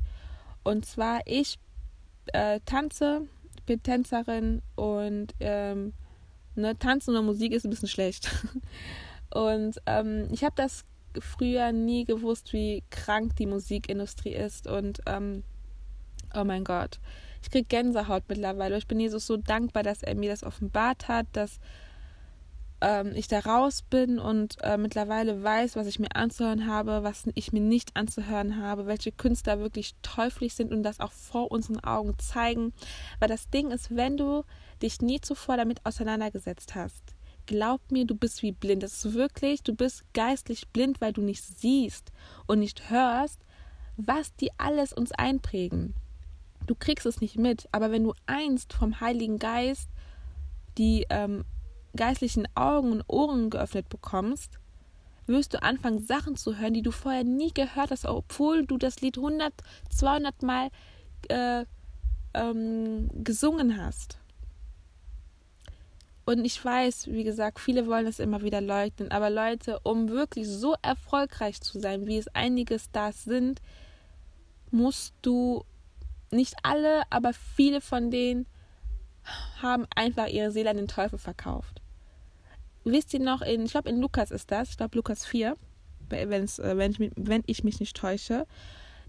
Und 0.64 0.84
zwar, 0.86 1.20
ich 1.24 1.58
äh, 2.32 2.60
tanze, 2.64 3.22
bin 3.66 3.82
Tänzerin 3.82 4.62
und 4.74 5.34
ähm, 5.40 5.92
ne, 6.56 6.76
Tanzen 6.78 7.10
oder 7.10 7.22
Musik 7.22 7.52
ist 7.52 7.64
ein 7.64 7.70
bisschen 7.70 7.88
schlecht. 7.88 8.30
und 9.30 9.80
ähm, 9.86 10.28
ich 10.32 10.42
habe 10.42 10.54
das 10.56 10.84
früher 11.20 11.72
nie 11.72 12.04
gewusst, 12.04 12.52
wie 12.52 12.82
krank 12.90 13.36
die 13.36 13.46
Musikindustrie 13.46 14.34
ist. 14.34 14.66
Und 14.66 15.00
ähm, 15.06 15.44
oh 16.34 16.44
mein 16.44 16.64
Gott, 16.64 16.98
ich 17.42 17.50
kriege 17.50 17.68
Gänsehaut 17.68 18.24
mittlerweile. 18.28 18.76
Ich 18.76 18.86
bin 18.86 19.00
Jesus 19.00 19.26
so 19.26 19.36
dankbar, 19.36 19.82
dass 19.82 20.02
er 20.02 20.14
mir 20.14 20.30
das 20.30 20.42
offenbart 20.42 21.08
hat, 21.08 21.26
dass 21.32 21.60
ähm, 22.80 23.12
ich 23.14 23.28
da 23.28 23.40
raus 23.40 23.82
bin 23.82 24.18
und 24.18 24.58
äh, 24.62 24.76
mittlerweile 24.76 25.42
weiß, 25.42 25.76
was 25.76 25.86
ich 25.86 25.98
mir 25.98 26.14
anzuhören 26.14 26.66
habe, 26.66 27.02
was 27.02 27.24
ich 27.34 27.52
mir 27.52 27.60
nicht 27.60 27.96
anzuhören 27.96 28.60
habe, 28.60 28.86
welche 28.86 29.12
Künstler 29.12 29.58
wirklich 29.58 29.94
teuflisch 30.02 30.54
sind 30.54 30.72
und 30.72 30.82
das 30.82 31.00
auch 31.00 31.12
vor 31.12 31.50
unseren 31.50 31.80
Augen 31.80 32.18
zeigen. 32.18 32.72
Weil 33.18 33.28
das 33.28 33.48
Ding 33.50 33.70
ist, 33.70 33.94
wenn 33.94 34.16
du 34.16 34.44
dich 34.82 35.00
nie 35.00 35.20
zuvor 35.20 35.56
damit 35.56 35.84
auseinandergesetzt 35.84 36.74
hast, 36.74 37.14
glaub 37.46 37.80
mir, 37.90 38.04
du 38.04 38.14
bist 38.14 38.42
wie 38.42 38.52
blind. 38.52 38.82
Das 38.82 39.04
ist 39.04 39.14
wirklich, 39.14 39.62
du 39.62 39.74
bist 39.74 40.04
geistlich 40.12 40.68
blind, 40.68 41.00
weil 41.00 41.12
du 41.12 41.22
nicht 41.22 41.42
siehst 41.42 42.12
und 42.46 42.58
nicht 42.58 42.90
hörst, 42.90 43.40
was 43.96 44.34
die 44.34 44.50
alles 44.58 44.92
uns 44.92 45.12
einprägen. 45.12 45.94
Du 46.66 46.74
kriegst 46.74 47.06
es 47.06 47.20
nicht 47.20 47.38
mit, 47.38 47.68
aber 47.72 47.90
wenn 47.90 48.04
du 48.04 48.12
einst 48.26 48.72
vom 48.72 49.00
Heiligen 49.00 49.38
Geist 49.38 49.88
die 50.78 51.06
ähm, 51.08 51.44
geistlichen 51.96 52.46
Augen 52.54 52.92
und 52.92 53.04
Ohren 53.08 53.50
geöffnet 53.50 53.88
bekommst, 53.88 54.58
wirst 55.26 55.54
du 55.54 55.62
anfangen, 55.62 55.98
Sachen 56.00 56.36
zu 56.36 56.58
hören, 56.58 56.74
die 56.74 56.82
du 56.82 56.90
vorher 56.90 57.24
nie 57.24 57.52
gehört 57.52 57.90
hast, 57.90 58.06
obwohl 58.06 58.64
du 58.64 58.78
das 58.78 59.00
Lied 59.00 59.16
100, 59.18 59.52
200 59.90 60.42
Mal 60.42 60.70
äh, 61.28 61.64
ähm, 62.34 63.10
gesungen 63.24 63.82
hast. 63.82 64.18
Und 66.24 66.44
ich 66.44 66.62
weiß, 66.62 67.06
wie 67.08 67.22
gesagt, 67.22 67.60
viele 67.60 67.86
wollen 67.86 68.06
es 68.06 68.18
immer 68.18 68.42
wieder 68.42 68.60
leugnen, 68.60 69.12
aber 69.12 69.30
Leute, 69.30 69.78
um 69.84 70.08
wirklich 70.08 70.48
so 70.48 70.74
erfolgreich 70.82 71.60
zu 71.60 71.78
sein, 71.78 72.06
wie 72.06 72.18
es 72.18 72.26
einige 72.28 72.80
Stars 72.80 73.22
sind, 73.22 73.62
musst 74.72 75.14
du 75.22 75.64
nicht 76.32 76.54
alle, 76.64 77.02
aber 77.10 77.32
viele 77.32 77.80
von 77.80 78.10
denen 78.10 78.46
haben 79.62 79.86
einfach 79.94 80.26
ihre 80.26 80.50
Seele 80.50 80.70
an 80.70 80.76
den 80.76 80.88
Teufel 80.88 81.18
verkauft. 81.18 81.80
Wisst 82.88 83.12
ihr 83.14 83.20
noch, 83.20 83.42
in, 83.42 83.64
ich 83.64 83.72
glaube 83.72 83.88
in 83.88 84.00
Lukas 84.00 84.30
ist 84.30 84.52
das, 84.52 84.70
ich 84.70 84.76
glaube 84.76 84.94
Lukas 84.94 85.26
4, 85.26 85.56
wenn's, 86.08 86.60
äh, 86.60 86.76
wenn, 86.78 86.92
ich, 86.92 87.10
wenn 87.16 87.42
ich 87.46 87.64
mich 87.64 87.80
nicht 87.80 87.96
täusche, 87.96 88.46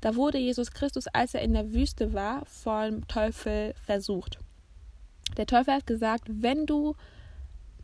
da 0.01 0.15
wurde 0.15 0.39
Jesus 0.39 0.71
Christus, 0.71 1.05
als 1.13 1.35
er 1.35 1.43
in 1.43 1.53
der 1.53 1.75
Wüste 1.75 2.11
war, 2.11 2.43
vom 2.47 3.07
Teufel 3.07 3.75
versucht. 3.85 4.39
Der 5.37 5.45
Teufel 5.45 5.75
hat 5.75 5.85
gesagt, 5.85 6.23
wenn 6.27 6.65
du 6.65 6.95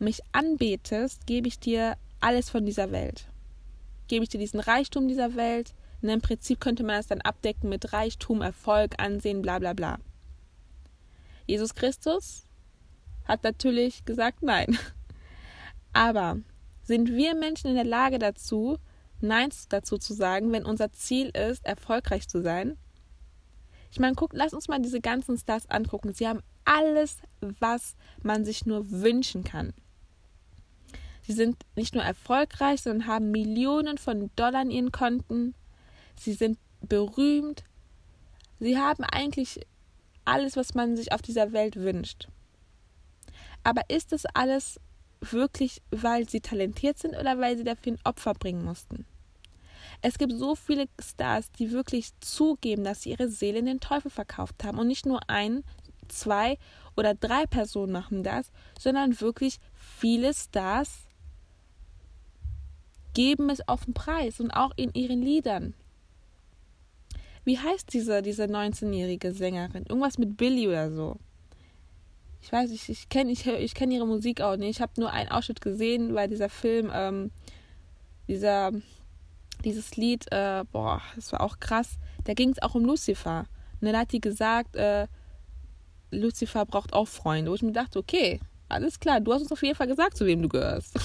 mich 0.00 0.18
anbetest, 0.32 1.28
gebe 1.28 1.46
ich 1.46 1.60
dir 1.60 1.96
alles 2.18 2.50
von 2.50 2.66
dieser 2.66 2.90
Welt. 2.90 3.28
Gebe 4.08 4.24
ich 4.24 4.30
dir 4.30 4.38
diesen 4.38 4.58
Reichtum 4.58 5.06
dieser 5.06 5.36
Welt. 5.36 5.74
Und 6.02 6.08
Im 6.08 6.20
Prinzip 6.20 6.58
könnte 6.58 6.82
man 6.82 6.96
das 6.96 7.06
dann 7.06 7.20
abdecken 7.20 7.68
mit 7.68 7.92
Reichtum, 7.92 8.42
Erfolg, 8.42 9.00
Ansehen, 9.00 9.42
bla 9.42 9.60
bla 9.60 9.74
bla. 9.74 10.00
Jesus 11.46 11.76
Christus 11.76 12.46
hat 13.26 13.44
natürlich 13.44 14.04
gesagt 14.04 14.42
nein. 14.42 14.76
Aber 15.94 16.38
sind 16.82 17.14
wir 17.14 17.34
Menschen 17.34 17.68
in 17.68 17.76
der 17.76 17.84
Lage 17.84 18.18
dazu, 18.18 18.78
Nein 19.20 19.48
dazu 19.70 19.96
zu 19.96 20.12
sagen, 20.12 20.52
wenn 20.52 20.66
unser 20.66 20.92
Ziel 20.92 21.28
ist, 21.28 21.64
erfolgreich 21.64 22.28
zu 22.28 22.42
sein? 22.42 22.76
Ich 23.90 24.00
meine, 24.00 24.16
guck, 24.16 24.32
lass 24.34 24.52
uns 24.52 24.68
mal 24.68 24.80
diese 24.80 25.00
ganzen 25.00 25.38
Stars 25.38 25.70
angucken. 25.70 26.12
Sie 26.12 26.28
haben 26.28 26.42
alles, 26.64 27.18
was 27.40 27.94
man 28.22 28.44
sich 28.44 28.66
nur 28.66 28.90
wünschen 28.90 29.44
kann. 29.44 29.72
Sie 31.22 31.32
sind 31.32 31.56
nicht 31.74 31.94
nur 31.94 32.04
erfolgreich, 32.04 32.82
sondern 32.82 33.06
haben 33.06 33.30
Millionen 33.30 33.96
von 33.96 34.30
Dollar 34.36 34.62
in 34.62 34.70
ihren 34.70 34.92
Konten. 34.92 35.54
Sie 36.18 36.34
sind 36.34 36.58
berühmt. 36.82 37.64
Sie 38.60 38.76
haben 38.78 39.04
eigentlich 39.04 39.60
alles, 40.24 40.56
was 40.56 40.74
man 40.74 40.96
sich 40.96 41.12
auf 41.12 41.22
dieser 41.22 41.52
Welt 41.52 41.76
wünscht. 41.76 42.28
Aber 43.62 43.82
ist 43.88 44.12
das 44.12 44.26
alles 44.26 44.80
wirklich, 45.32 45.82
weil 45.90 46.28
sie 46.28 46.40
talentiert 46.40 46.98
sind 46.98 47.16
oder 47.16 47.38
weil 47.38 47.56
sie 47.56 47.64
dafür 47.64 47.92
ein 47.92 48.00
Opfer 48.04 48.34
bringen 48.34 48.64
mussten? 48.64 49.06
Es 50.02 50.18
gibt 50.18 50.32
so 50.32 50.54
viele 50.54 50.86
Stars, 51.00 51.50
die 51.52 51.72
wirklich 51.72 52.10
zugeben, 52.20 52.84
dass 52.84 53.02
sie 53.02 53.10
ihre 53.10 53.28
Seele 53.28 53.60
in 53.60 53.66
den 53.66 53.80
Teufel 53.80 54.10
verkauft 54.10 54.64
haben. 54.64 54.78
Und 54.78 54.88
nicht 54.88 55.06
nur 55.06 55.30
ein, 55.30 55.64
zwei 56.08 56.58
oder 56.96 57.14
drei 57.14 57.46
Personen 57.46 57.92
machen 57.92 58.22
das, 58.22 58.50
sondern 58.78 59.20
wirklich 59.20 59.58
viele 59.74 60.34
Stars 60.34 61.06
geben 63.14 63.48
es 63.48 63.66
auf 63.68 63.84
den 63.84 63.94
Preis 63.94 64.40
und 64.40 64.50
auch 64.50 64.72
in 64.76 64.92
ihren 64.92 65.22
Liedern. 65.22 65.74
Wie 67.44 67.58
heißt 67.58 67.92
diese, 67.92 68.22
diese 68.22 68.44
19-jährige 68.44 69.32
Sängerin? 69.32 69.84
Irgendwas 69.86 70.18
mit 70.18 70.36
Billy 70.36 70.66
oder 70.66 70.90
so. 70.90 71.18
Ich 72.44 72.52
weiß 72.52 72.70
nicht, 72.70 72.90
ich 72.90 73.08
kenne 73.08 73.32
ich, 73.32 73.46
ich 73.46 73.74
kenn 73.74 73.90
ihre 73.90 74.06
Musik 74.06 74.42
auch 74.42 74.56
nicht. 74.56 74.76
Ich 74.76 74.82
habe 74.82 74.92
nur 74.98 75.10
einen 75.10 75.30
Ausschnitt 75.30 75.62
gesehen, 75.62 76.14
weil 76.14 76.28
dieser 76.28 76.50
Film, 76.50 76.90
ähm, 76.92 77.30
dieser, 78.28 78.70
dieses 79.64 79.96
Lied, 79.96 80.30
äh, 80.30 80.62
boah, 80.70 81.00
das 81.16 81.32
war 81.32 81.40
auch 81.40 81.58
krass. 81.58 81.96
Da 82.24 82.34
ging 82.34 82.50
es 82.50 82.60
auch 82.60 82.74
um 82.74 82.84
Lucifer. 82.84 83.46
Und 83.80 83.86
dann 83.86 83.96
hat 83.96 84.12
die 84.12 84.20
gesagt, 84.20 84.76
äh, 84.76 85.06
Lucifer 86.10 86.66
braucht 86.66 86.92
auch 86.92 87.08
Freunde. 87.08 87.50
Wo 87.50 87.54
ich 87.54 87.62
mir 87.62 87.72
dachte, 87.72 87.98
okay, 87.98 88.40
alles 88.68 89.00
klar, 89.00 89.22
du 89.22 89.32
hast 89.32 89.40
uns 89.40 89.52
auf 89.52 89.62
jeden 89.62 89.76
Fall 89.76 89.86
gesagt, 89.86 90.18
zu 90.18 90.26
wem 90.26 90.42
du 90.42 90.50
gehörst. 90.50 90.94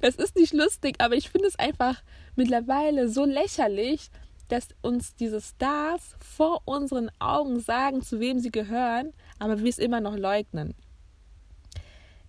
das 0.00 0.16
ist 0.16 0.34
nicht 0.34 0.52
lustig, 0.52 0.96
aber 0.98 1.14
ich 1.14 1.30
finde 1.30 1.46
es 1.46 1.56
einfach 1.60 2.02
mittlerweile 2.34 3.08
so 3.08 3.24
lächerlich, 3.24 4.10
dass 4.50 4.68
uns 4.82 5.14
diese 5.14 5.40
Stars 5.40 6.16
vor 6.18 6.62
unseren 6.64 7.10
Augen 7.18 7.60
sagen, 7.60 8.02
zu 8.02 8.20
wem 8.20 8.38
sie 8.38 8.50
gehören, 8.50 9.12
aber 9.38 9.60
wir 9.60 9.68
es 9.68 9.78
immer 9.78 10.00
noch 10.00 10.16
leugnen. 10.16 10.74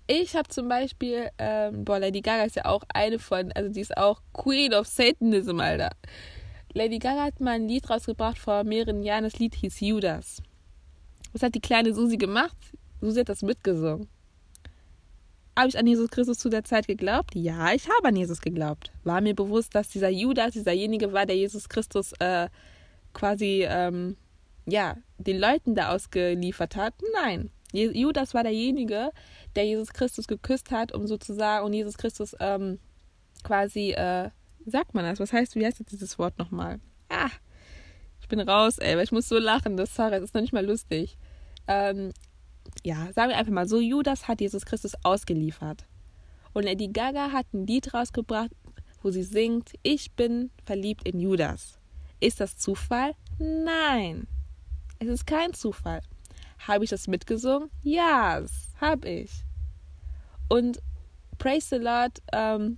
Ich 0.07 0.35
habe 0.35 0.49
zum 0.49 0.67
Beispiel, 0.67 1.29
ähm, 1.37 1.85
boah, 1.85 1.99
Lady 1.99 2.21
Gaga 2.21 2.43
ist 2.43 2.55
ja 2.55 2.65
auch 2.65 2.83
eine 2.93 3.17
von, 3.17 3.51
also 3.53 3.71
die 3.71 3.81
ist 3.81 3.95
auch 3.97 4.21
Queen 4.33 4.73
of 4.73 4.87
Satanism, 4.87 5.59
Alter. 5.59 5.91
Lady 6.73 6.99
Gaga 6.99 7.23
hat 7.23 7.39
mal 7.39 7.51
ein 7.51 7.67
Lied 7.67 7.89
rausgebracht 7.89 8.37
vor 8.37 8.63
mehreren 8.63 9.03
Jahren, 9.03 9.23
das 9.23 9.39
Lied 9.39 9.55
hieß 9.55 9.79
Judas. 9.79 10.41
Was 11.33 11.43
hat 11.43 11.55
die 11.55 11.61
kleine 11.61 11.93
Susi 11.93 12.17
gemacht? 12.17 12.57
Susi 12.99 13.21
hat 13.21 13.29
das 13.29 13.41
mitgesungen. 13.41 14.09
Habe 15.57 15.67
ich 15.67 15.77
an 15.77 15.85
Jesus 15.85 16.09
Christus 16.09 16.39
zu 16.39 16.49
der 16.49 16.63
Zeit 16.63 16.87
geglaubt? 16.87 17.35
Ja, 17.35 17.73
ich 17.73 17.89
habe 17.89 18.07
an 18.07 18.15
Jesus 18.15 18.41
geglaubt. 18.41 18.91
War 19.03 19.19
mir 19.19 19.35
bewusst, 19.35 19.75
dass 19.75 19.89
dieser 19.89 20.09
Judas 20.09 20.53
dieserjenige 20.53 21.11
war, 21.11 21.25
der 21.25 21.35
Jesus 21.35 21.67
Christus 21.67 22.13
äh, 22.19 22.47
quasi, 23.13 23.65
ähm, 23.67 24.15
ja, 24.65 24.95
den 25.17 25.39
Leuten 25.39 25.75
da 25.75 25.89
ausgeliefert 25.89 26.75
hat? 26.75 26.93
Nein. 27.13 27.51
Judas 27.73 28.33
war 28.33 28.43
derjenige, 28.43 29.11
der 29.55 29.65
Jesus 29.65 29.93
Christus 29.93 30.27
geküsst 30.27 30.71
hat, 30.71 30.93
um 30.93 31.07
sozusagen, 31.07 31.65
und 31.65 31.73
Jesus 31.73 31.97
Christus 31.97 32.35
ähm, 32.39 32.79
quasi, 33.43 33.91
äh, 33.91 34.29
sagt 34.65 34.93
man 34.93 35.05
das? 35.05 35.19
Was 35.19 35.33
heißt, 35.33 35.55
wie 35.55 35.65
heißt 35.65 35.79
jetzt 35.79 35.91
dieses 35.91 36.19
Wort 36.19 36.37
nochmal? 36.37 36.79
Ah, 37.09 37.29
ich 38.19 38.27
bin 38.27 38.39
raus, 38.39 38.77
ey, 38.77 38.95
weil 38.95 39.03
ich 39.03 39.11
muss 39.11 39.27
so 39.27 39.37
lachen, 39.37 39.77
das, 39.77 39.95
sorry, 39.95 40.11
das 40.11 40.23
ist 40.23 40.33
noch 40.33 40.41
nicht 40.41 40.53
mal 40.53 40.65
lustig. 40.65 41.17
Ähm, 41.67 42.11
ja, 42.83 43.11
sagen 43.13 43.29
wir 43.29 43.37
einfach 43.37 43.51
mal 43.51 43.67
so, 43.67 43.79
Judas 43.79 44.27
hat 44.27 44.41
Jesus 44.41 44.65
Christus 44.65 44.93
ausgeliefert. 45.03 45.85
Und 46.53 46.63
Lady 46.63 46.87
Gaga 46.87 47.31
hat 47.31 47.45
ein 47.53 47.65
Lied 47.65 47.93
rausgebracht, 47.93 48.51
wo 49.01 49.11
sie 49.11 49.23
singt, 49.23 49.73
ich 49.83 50.11
bin 50.11 50.51
verliebt 50.65 51.07
in 51.07 51.19
Judas. 51.19 51.79
Ist 52.19 52.39
das 52.39 52.57
Zufall? 52.57 53.13
Nein. 53.39 54.27
Es 54.99 55.07
ist 55.07 55.25
kein 55.25 55.53
Zufall. 55.53 56.01
Habe 56.67 56.83
ich 56.83 56.89
das 56.89 57.07
mitgesungen? 57.07 57.69
Ja, 57.81 58.39
yes, 58.39 58.69
habe 58.79 59.09
ich. 59.09 59.31
Und 60.47 60.79
praise 61.39 61.69
the 61.69 61.81
Lord 61.81 62.21
ähm, 62.33 62.77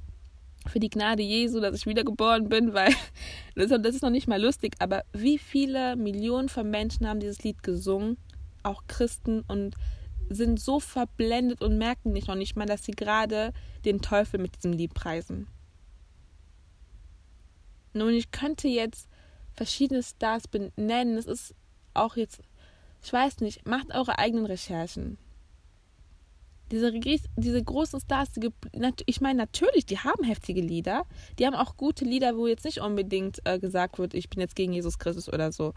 für 0.68 0.80
die 0.80 0.90
Gnade 0.90 1.24
Jesu, 1.24 1.60
dass 1.60 1.76
ich 1.76 1.86
wiedergeboren 1.86 2.48
bin, 2.48 2.74
weil 2.74 2.94
das 3.56 3.72
ist 3.72 4.04
noch 4.04 4.10
nicht 4.10 4.28
mal 4.28 4.42
lustig, 4.42 4.76
aber 4.80 5.04
wie 5.12 5.38
viele 5.38 5.98
Millionen 5.98 6.48
von 6.48 6.70
Menschen 6.70 7.08
haben 7.08 7.20
dieses 7.20 7.44
Lied 7.44 7.64
gesungen 7.64 8.18
auch 8.64 8.84
Christen 8.88 9.42
und 9.48 9.76
sind 10.30 10.60
so 10.60 10.80
verblendet 10.80 11.62
und 11.62 11.78
merken 11.78 12.12
nicht 12.12 12.28
noch 12.28 12.36
nicht 12.36 12.56
mal, 12.56 12.66
dass 12.66 12.86
sie 12.86 12.94
gerade 12.94 13.54
den 13.86 14.02
Teufel 14.02 14.40
mit 14.40 14.56
diesem 14.56 14.74
Lied 14.74 14.94
preisen. 14.94 15.48
Nun, 17.94 18.14
ich 18.14 18.32
könnte 18.32 18.68
jetzt 18.68 19.08
verschiedene 19.54 20.02
Stars 20.02 20.48
benennen. 20.48 21.18
Es 21.18 21.26
ist 21.26 21.54
auch 21.94 22.16
jetzt, 22.16 22.42
ich 23.04 23.14
weiß 23.14 23.40
nicht, 23.42 23.68
macht 23.68 23.94
eure 23.94 24.18
eigenen 24.18 24.46
Recherchen. 24.46 25.18
Diese, 26.72 26.92
diese 26.92 27.64
großen 27.64 28.00
Stars, 28.00 28.32
die, 28.32 28.50
ich 29.06 29.22
meine, 29.22 29.38
natürlich, 29.38 29.86
die 29.86 30.00
haben 30.00 30.24
heftige 30.24 30.62
Lieder. 30.62 31.06
Die 31.38 31.46
haben 31.46 31.54
auch 31.54 31.78
gute 31.78 32.04
Lieder, 32.04 32.36
wo 32.36 32.48
jetzt 32.48 32.66
nicht 32.66 32.80
unbedingt 32.80 33.42
äh, 33.46 33.60
gesagt 33.60 34.00
wird, 34.00 34.16
ich 34.16 34.30
bin 34.30 34.40
jetzt 34.40 34.56
gegen 34.56 34.74
Jesus 34.74 34.98
Christus 34.98 35.32
oder 35.32 35.52
so 35.52 35.74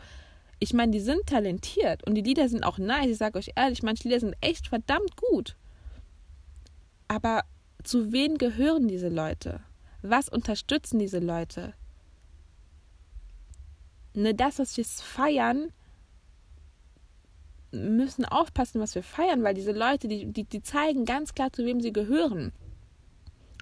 ich 0.59 0.73
meine, 0.73 0.93
die 0.93 1.01
sind 1.01 1.27
talentiert 1.27 2.07
und 2.07 2.15
die 2.15 2.23
Lieder 2.23 2.49
sind 2.49 2.65
auch 2.65 2.79
nice. 2.79 3.11
Ich 3.11 3.19
sage 3.19 3.39
euch 3.39 3.53
ehrlich, 3.57 3.83
manche 3.83 4.05
Lieder 4.05 4.21
sind 4.21 4.37
echt 4.41 4.69
verdammt 4.69 5.17
gut. 5.17 5.57
Aber 7.09 7.43
zu 7.85 8.13
wen 8.13 8.39
gehören 8.39 8.89
diese 8.89 9.09
Leute? 9.09 9.61
Was 10.03 10.29
unterstützen 10.29 10.99
diese 10.99 11.19
Leute? 11.19 11.75
Ne, 14.15 14.35
das, 14.35 14.59
was 14.59 14.77
wir 14.77 14.85
feiern, 14.85 15.73
müssen 17.71 18.25
aufpassen, 18.25 18.81
was 18.81 18.95
wir 18.95 19.03
feiern, 19.03 19.43
weil 19.43 19.55
diese 19.55 19.73
Leute, 19.73 20.09
die, 20.09 20.27
die, 20.27 20.45
die 20.45 20.63
zeigen 20.63 21.05
ganz 21.05 21.35
klar, 21.35 21.53
zu 21.53 21.65
wem 21.67 21.81
sie 21.81 21.93
gehören. 21.93 22.53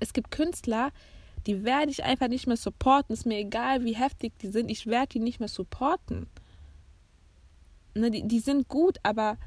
Es 0.00 0.12
gibt 0.12 0.30
Künstler, 0.30 0.92
die 1.46 1.64
werde 1.64 1.90
ich 1.90 2.04
einfach 2.04 2.28
nicht 2.28 2.46
mehr 2.46 2.56
supporten. 2.56 3.12
Ist 3.12 3.26
mir 3.26 3.38
egal, 3.38 3.84
wie 3.84 3.96
heftig 3.96 4.38
die 4.38 4.48
sind, 4.48 4.70
ich 4.70 4.86
werde 4.86 5.08
die 5.08 5.20
nicht 5.20 5.40
mehr 5.40 5.48
supporten. 5.48 6.28
Ne, 7.94 8.10
die, 8.10 8.26
die 8.26 8.40
sind 8.40 8.68
gut, 8.68 8.98
aber 9.02 9.38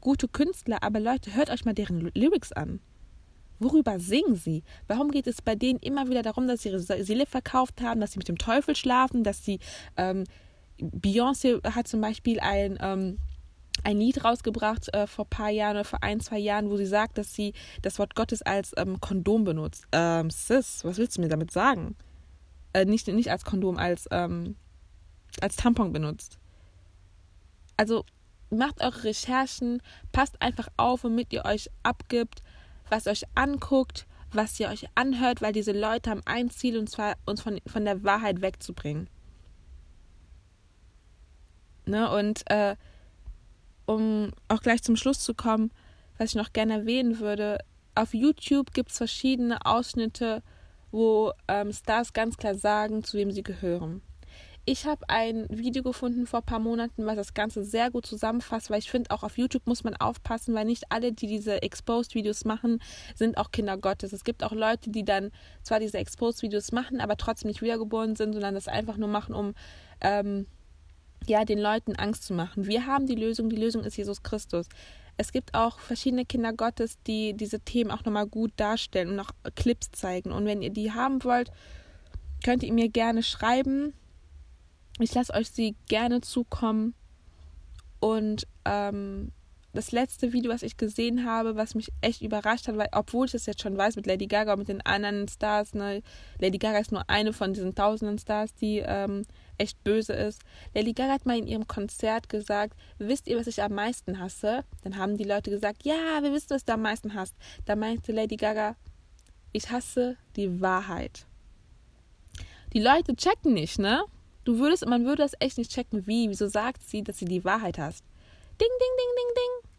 gute 0.00 0.28
Künstler, 0.28 0.82
aber 0.82 1.00
Leute, 1.00 1.34
hört 1.34 1.50
euch 1.50 1.64
mal 1.64 1.74
deren 1.74 2.00
Lyrics 2.14 2.52
an. 2.52 2.80
Worüber 3.58 3.98
singen 3.98 4.36
sie? 4.36 4.62
Warum 4.88 5.10
geht 5.10 5.26
es 5.26 5.40
bei 5.40 5.54
denen 5.54 5.78
immer 5.78 6.08
wieder 6.08 6.22
darum, 6.22 6.46
dass 6.46 6.62
sie 6.62 6.70
ihre 6.70 6.80
Seele 6.80 7.24
verkauft 7.24 7.80
haben, 7.80 8.00
dass 8.00 8.12
sie 8.12 8.18
mit 8.18 8.28
dem 8.28 8.36
Teufel 8.36 8.76
schlafen, 8.76 9.24
dass 9.24 9.44
sie 9.44 9.60
ähm, 9.96 10.24
Beyoncé 10.78 11.64
hat 11.74 11.86
zum 11.88 12.00
Beispiel 12.00 12.40
ein 12.40 12.76
ähm, 12.80 13.18
ein 13.82 13.98
Lied 13.98 14.24
rausgebracht 14.24 14.92
äh, 14.94 15.06
vor 15.06 15.24
ein 15.24 15.30
paar 15.30 15.50
Jahren 15.50 15.76
oder 15.76 15.84
vor 15.84 16.02
ein, 16.02 16.20
zwei 16.20 16.38
Jahren, 16.38 16.70
wo 16.70 16.76
sie 16.76 16.86
sagt, 16.86 17.18
dass 17.18 17.34
sie 17.34 17.52
das 17.82 17.98
Wort 17.98 18.14
Gottes 18.14 18.42
als 18.42 18.72
ähm, 18.76 19.00
Kondom 19.00 19.44
benutzt. 19.44 19.86
Ähm, 19.92 20.30
Sis, 20.30 20.84
was 20.84 20.98
willst 20.98 21.16
du 21.16 21.22
mir 21.22 21.28
damit 21.28 21.50
sagen? 21.50 21.96
Äh, 22.72 22.84
nicht, 22.84 23.06
nicht 23.08 23.30
als 23.30 23.44
Kondom, 23.44 23.76
als, 23.76 24.08
ähm, 24.10 24.56
als 25.40 25.56
Tampon 25.56 25.92
benutzt. 25.92 26.38
Also 27.76 28.04
macht 28.50 28.80
eure 28.80 29.04
Recherchen, 29.04 29.82
passt 30.12 30.40
einfach 30.40 30.68
auf, 30.76 31.04
womit 31.04 31.32
ihr 31.32 31.44
euch 31.44 31.70
abgibt, 31.82 32.42
was 32.88 33.06
euch 33.06 33.24
anguckt, 33.34 34.06
was 34.32 34.58
ihr 34.60 34.68
euch 34.68 34.86
anhört, 34.94 35.42
weil 35.42 35.52
diese 35.52 35.72
Leute 35.72 36.10
haben 36.10 36.22
ein 36.24 36.50
Ziel 36.50 36.78
und 36.78 36.88
zwar 36.88 37.16
uns 37.24 37.40
von, 37.40 37.60
von 37.66 37.84
der 37.84 38.02
Wahrheit 38.04 38.40
wegzubringen. 38.40 39.08
Ne? 41.86 42.10
Und 42.10 42.48
äh, 42.50 42.76
um 43.86 44.30
auch 44.48 44.60
gleich 44.60 44.82
zum 44.82 44.96
Schluss 44.96 45.20
zu 45.20 45.34
kommen, 45.34 45.70
was 46.18 46.30
ich 46.30 46.36
noch 46.36 46.52
gerne 46.52 46.74
erwähnen 46.74 47.18
würde, 47.18 47.58
auf 47.94 48.14
YouTube 48.14 48.72
gibt 48.72 48.90
es 48.90 48.96
verschiedene 48.96 49.64
Ausschnitte, 49.64 50.42
wo 50.90 51.32
ähm, 51.48 51.72
Stars 51.72 52.12
ganz 52.12 52.36
klar 52.36 52.54
sagen, 52.54 53.04
zu 53.04 53.16
wem 53.18 53.30
sie 53.30 53.42
gehören. 53.42 54.02
Ich 54.66 54.86
habe 54.86 55.06
ein 55.08 55.46
Video 55.50 55.82
gefunden 55.82 56.26
vor 56.26 56.40
ein 56.40 56.46
paar 56.46 56.58
Monaten, 56.58 57.04
was 57.04 57.16
das 57.16 57.34
Ganze 57.34 57.64
sehr 57.64 57.90
gut 57.90 58.06
zusammenfasst, 58.06 58.70
weil 58.70 58.78
ich 58.78 58.90
finde, 58.90 59.10
auch 59.10 59.22
auf 59.22 59.36
YouTube 59.36 59.66
muss 59.66 59.84
man 59.84 59.94
aufpassen, 59.94 60.54
weil 60.54 60.64
nicht 60.64 60.84
alle, 60.88 61.12
die 61.12 61.26
diese 61.26 61.62
Exposed-Videos 61.62 62.46
machen, 62.46 62.80
sind 63.14 63.36
auch 63.36 63.50
Kinder 63.50 63.76
Gottes. 63.76 64.14
Es 64.14 64.24
gibt 64.24 64.42
auch 64.42 64.52
Leute, 64.52 64.88
die 64.88 65.04
dann 65.04 65.32
zwar 65.62 65.80
diese 65.80 65.98
Exposed-Videos 65.98 66.72
machen, 66.72 67.02
aber 67.02 67.18
trotzdem 67.18 67.48
nicht 67.48 67.60
wiedergeboren 67.60 68.16
sind, 68.16 68.32
sondern 68.32 68.54
das 68.54 68.66
einfach 68.66 68.96
nur 68.96 69.08
machen, 69.08 69.34
um 69.34 69.54
ähm, 70.00 70.46
ja, 71.26 71.44
den 71.44 71.58
Leuten 71.58 71.96
Angst 71.96 72.24
zu 72.24 72.32
machen. 72.32 72.66
Wir 72.66 72.86
haben 72.86 73.06
die 73.06 73.16
Lösung, 73.16 73.50
die 73.50 73.56
Lösung 73.56 73.84
ist 73.84 73.98
Jesus 73.98 74.22
Christus. 74.22 74.66
Es 75.18 75.30
gibt 75.30 75.52
auch 75.52 75.78
verschiedene 75.78 76.24
Kinder 76.24 76.54
Gottes, 76.54 76.96
die 77.06 77.34
diese 77.34 77.60
Themen 77.60 77.90
auch 77.90 78.04
nochmal 78.06 78.26
gut 78.26 78.52
darstellen 78.56 79.10
und 79.10 79.20
auch 79.20 79.30
Clips 79.56 79.90
zeigen. 79.92 80.32
Und 80.32 80.46
wenn 80.46 80.62
ihr 80.62 80.70
die 80.70 80.92
haben 80.92 81.22
wollt, 81.22 81.52
könnt 82.42 82.62
ihr 82.62 82.72
mir 82.72 82.88
gerne 82.88 83.22
schreiben. 83.22 83.92
Ich 85.00 85.14
lasse 85.14 85.34
euch 85.34 85.50
sie 85.50 85.76
gerne 85.88 86.20
zukommen. 86.20 86.94
Und 88.00 88.46
ähm, 88.64 89.32
das 89.74 89.90
letzte 89.90 90.32
Video, 90.32 90.52
was 90.52 90.62
ich 90.62 90.76
gesehen 90.76 91.26
habe, 91.26 91.56
was 91.56 91.74
mich 91.74 91.88
echt 92.00 92.22
überrascht 92.22 92.68
hat, 92.68 92.76
weil 92.76 92.88
obwohl 92.92 93.26
ich 93.26 93.32
das 93.32 93.46
jetzt 93.46 93.60
schon 93.60 93.76
weiß 93.76 93.96
mit 93.96 94.06
Lady 94.06 94.26
Gaga 94.26 94.52
und 94.52 94.60
mit 94.60 94.68
den 94.68 94.86
anderen 94.86 95.26
Stars, 95.26 95.74
ne, 95.74 96.00
Lady 96.38 96.58
Gaga 96.58 96.78
ist 96.78 96.92
nur 96.92 97.08
eine 97.10 97.32
von 97.32 97.52
diesen 97.52 97.74
tausenden 97.74 98.18
Stars, 98.18 98.54
die 98.54 98.78
ähm, 98.86 99.24
echt 99.58 99.82
böse 99.82 100.12
ist. 100.12 100.42
Lady 100.74 100.92
Gaga 100.92 101.14
hat 101.14 101.26
mal 101.26 101.38
in 101.38 101.48
ihrem 101.48 101.66
Konzert 101.66 102.28
gesagt, 102.28 102.78
wisst 102.98 103.26
ihr, 103.26 103.36
was 103.36 103.48
ich 103.48 103.62
am 103.62 103.72
meisten 103.72 104.20
hasse? 104.20 104.64
Dann 104.84 104.96
haben 104.96 105.16
die 105.16 105.24
Leute 105.24 105.50
gesagt, 105.50 105.84
ja, 105.84 106.22
wir 106.22 106.32
wissen, 106.32 106.50
was 106.50 106.64
du 106.64 106.74
am 106.74 106.82
meisten 106.82 107.14
hast. 107.14 107.34
Da 107.64 107.74
meinte 107.74 108.12
Lady 108.12 108.36
Gaga, 108.36 108.76
ich 109.52 109.70
hasse 109.70 110.16
die 110.36 110.60
Wahrheit. 110.60 111.26
Die 112.72 112.80
Leute 112.80 113.16
checken 113.16 113.54
nicht, 113.54 113.78
ne? 113.78 114.04
Du 114.44 114.58
würdest, 114.58 114.86
man 114.86 115.04
würde 115.04 115.22
das 115.22 115.32
echt 115.40 115.58
nicht 115.58 115.72
checken. 115.72 116.06
Wie? 116.06 116.28
Wieso 116.28 116.48
sagt 116.48 116.82
sie, 116.82 117.02
dass 117.02 117.18
sie 117.18 117.24
die 117.24 117.44
Wahrheit 117.44 117.78
hast? 117.78 118.04
Ding, 118.60 118.68
ding, 118.68 118.96
ding, 118.98 119.06
ding, 119.16 119.34
ding. 119.36 119.70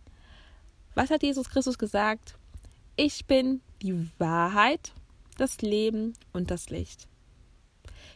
Was 0.95 1.09
hat 1.11 1.23
Jesus 1.23 1.49
Christus 1.49 1.77
gesagt? 1.77 2.35
Ich 2.95 3.25
bin 3.25 3.61
die 3.81 4.09
Wahrheit, 4.17 4.93
das 5.37 5.61
Leben 5.61 6.13
und 6.33 6.49
das 6.49 6.69
Licht. 6.69 7.07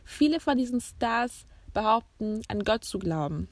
Viele 0.04 0.40
von 0.40 0.58
diesen 0.58 0.82
Stars 0.82 1.46
behaupten, 1.74 2.42
an 2.48 2.64
Gott 2.64 2.84
zu 2.84 2.98
glauben. 2.98 3.48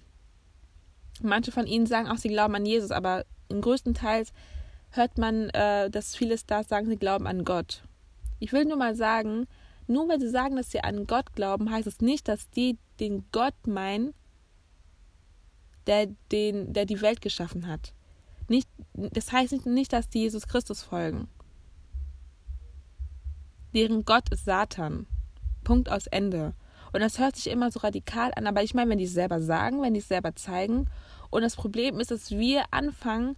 Manche 1.21 1.51
von 1.51 1.67
ihnen 1.67 1.85
sagen 1.85 2.07
auch, 2.07 2.17
sie 2.17 2.29
glauben 2.29 2.55
an 2.55 2.65
Jesus, 2.65 2.91
aber 2.91 3.25
im 3.49 3.61
größten 3.61 3.93
Teil 3.93 4.25
hört 4.91 5.17
man, 5.17 5.49
äh, 5.49 5.89
dass 5.89 6.15
viele 6.15 6.37
Stars 6.37 6.67
sagen, 6.67 6.87
sie 6.87 6.97
glauben 6.97 7.27
an 7.27 7.43
Gott. 7.43 7.83
Ich 8.39 8.53
will 8.53 8.65
nur 8.65 8.77
mal 8.77 8.95
sagen, 8.95 9.47
nur 9.87 10.07
weil 10.07 10.19
sie 10.19 10.29
sagen, 10.29 10.55
dass 10.55 10.71
sie 10.71 10.83
an 10.83 11.07
Gott 11.07 11.33
glauben, 11.33 11.71
heißt 11.71 11.87
es 11.87 12.01
nicht, 12.01 12.27
dass 12.27 12.49
die 12.49 12.77
den 12.99 13.25
Gott 13.31 13.67
meinen, 13.67 14.13
der, 15.85 16.07
den, 16.31 16.73
der 16.73 16.85
die 16.85 17.01
Welt 17.01 17.21
geschaffen 17.21 17.67
hat. 17.67 17.93
Nicht, 18.49 18.69
das 18.93 19.31
heißt 19.31 19.51
nicht, 19.53 19.65
nicht, 19.65 19.93
dass 19.93 20.09
die 20.09 20.19
Jesus 20.19 20.47
Christus 20.47 20.83
folgen. 20.83 21.27
Deren 23.73 24.05
Gott 24.05 24.29
ist 24.31 24.45
Satan. 24.45 25.07
Punkt 25.63 25.89
aus 25.89 26.07
Ende. 26.07 26.53
Und 26.93 27.01
das 27.01 27.19
hört 27.19 27.35
sich 27.35 27.47
immer 27.47 27.71
so 27.71 27.79
radikal 27.79 28.31
an, 28.35 28.47
aber 28.47 28.63
ich 28.63 28.73
meine, 28.73 28.89
wenn 28.89 28.97
die 28.97 29.03
es 29.03 29.13
selber 29.13 29.41
sagen, 29.41 29.81
wenn 29.81 29.93
die 29.93 29.99
es 29.99 30.07
selber 30.07 30.35
zeigen. 30.35 30.89
Und 31.29 31.41
das 31.41 31.55
Problem 31.55 31.99
ist, 31.99 32.11
dass 32.11 32.31
wir 32.31 32.63
anfangen, 32.71 33.35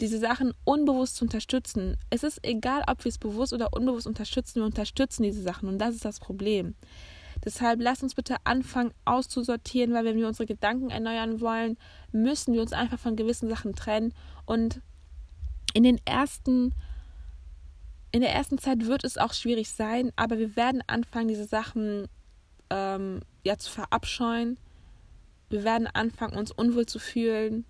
diese 0.00 0.18
Sachen 0.18 0.52
unbewusst 0.64 1.16
zu 1.16 1.24
unterstützen. 1.24 1.96
Es 2.08 2.22
ist 2.22 2.44
egal, 2.44 2.82
ob 2.86 3.04
wir 3.04 3.10
es 3.10 3.18
bewusst 3.18 3.52
oder 3.52 3.72
unbewusst 3.72 4.06
unterstützen, 4.06 4.60
wir 4.60 4.66
unterstützen 4.66 5.22
diese 5.22 5.42
Sachen 5.42 5.68
und 5.68 5.78
das 5.78 5.94
ist 5.94 6.04
das 6.04 6.20
Problem. 6.20 6.74
Deshalb 7.44 7.80
lasst 7.80 8.02
uns 8.02 8.14
bitte 8.14 8.36
anfangen 8.44 8.92
auszusortieren, 9.04 9.94
weil 9.94 10.04
wenn 10.04 10.16
wir 10.16 10.28
unsere 10.28 10.46
Gedanken 10.46 10.90
erneuern 10.90 11.40
wollen, 11.40 11.78
müssen 12.12 12.52
wir 12.52 12.60
uns 12.60 12.72
einfach 12.72 12.98
von 12.98 13.16
gewissen 13.16 13.48
Sachen 13.48 13.74
trennen. 13.74 14.12
Und 14.44 14.82
in 15.72 15.84
den 15.84 15.98
ersten, 16.04 16.74
in 18.10 18.20
der 18.20 18.34
ersten 18.34 18.58
Zeit 18.58 18.86
wird 18.86 19.04
es 19.04 19.16
auch 19.16 19.32
schwierig 19.32 19.70
sein, 19.70 20.12
aber 20.16 20.38
wir 20.38 20.54
werden 20.56 20.82
anfangen, 20.86 21.28
diese 21.28 21.46
Sachen 21.46 22.08
ähm, 22.68 23.20
ja 23.42 23.56
zu 23.56 23.70
verabscheuen. 23.70 24.58
Wir 25.48 25.64
werden 25.64 25.86
anfangen, 25.86 26.36
uns 26.36 26.52
unwohl 26.52 26.86
zu 26.86 26.98
fühlen. 26.98 27.64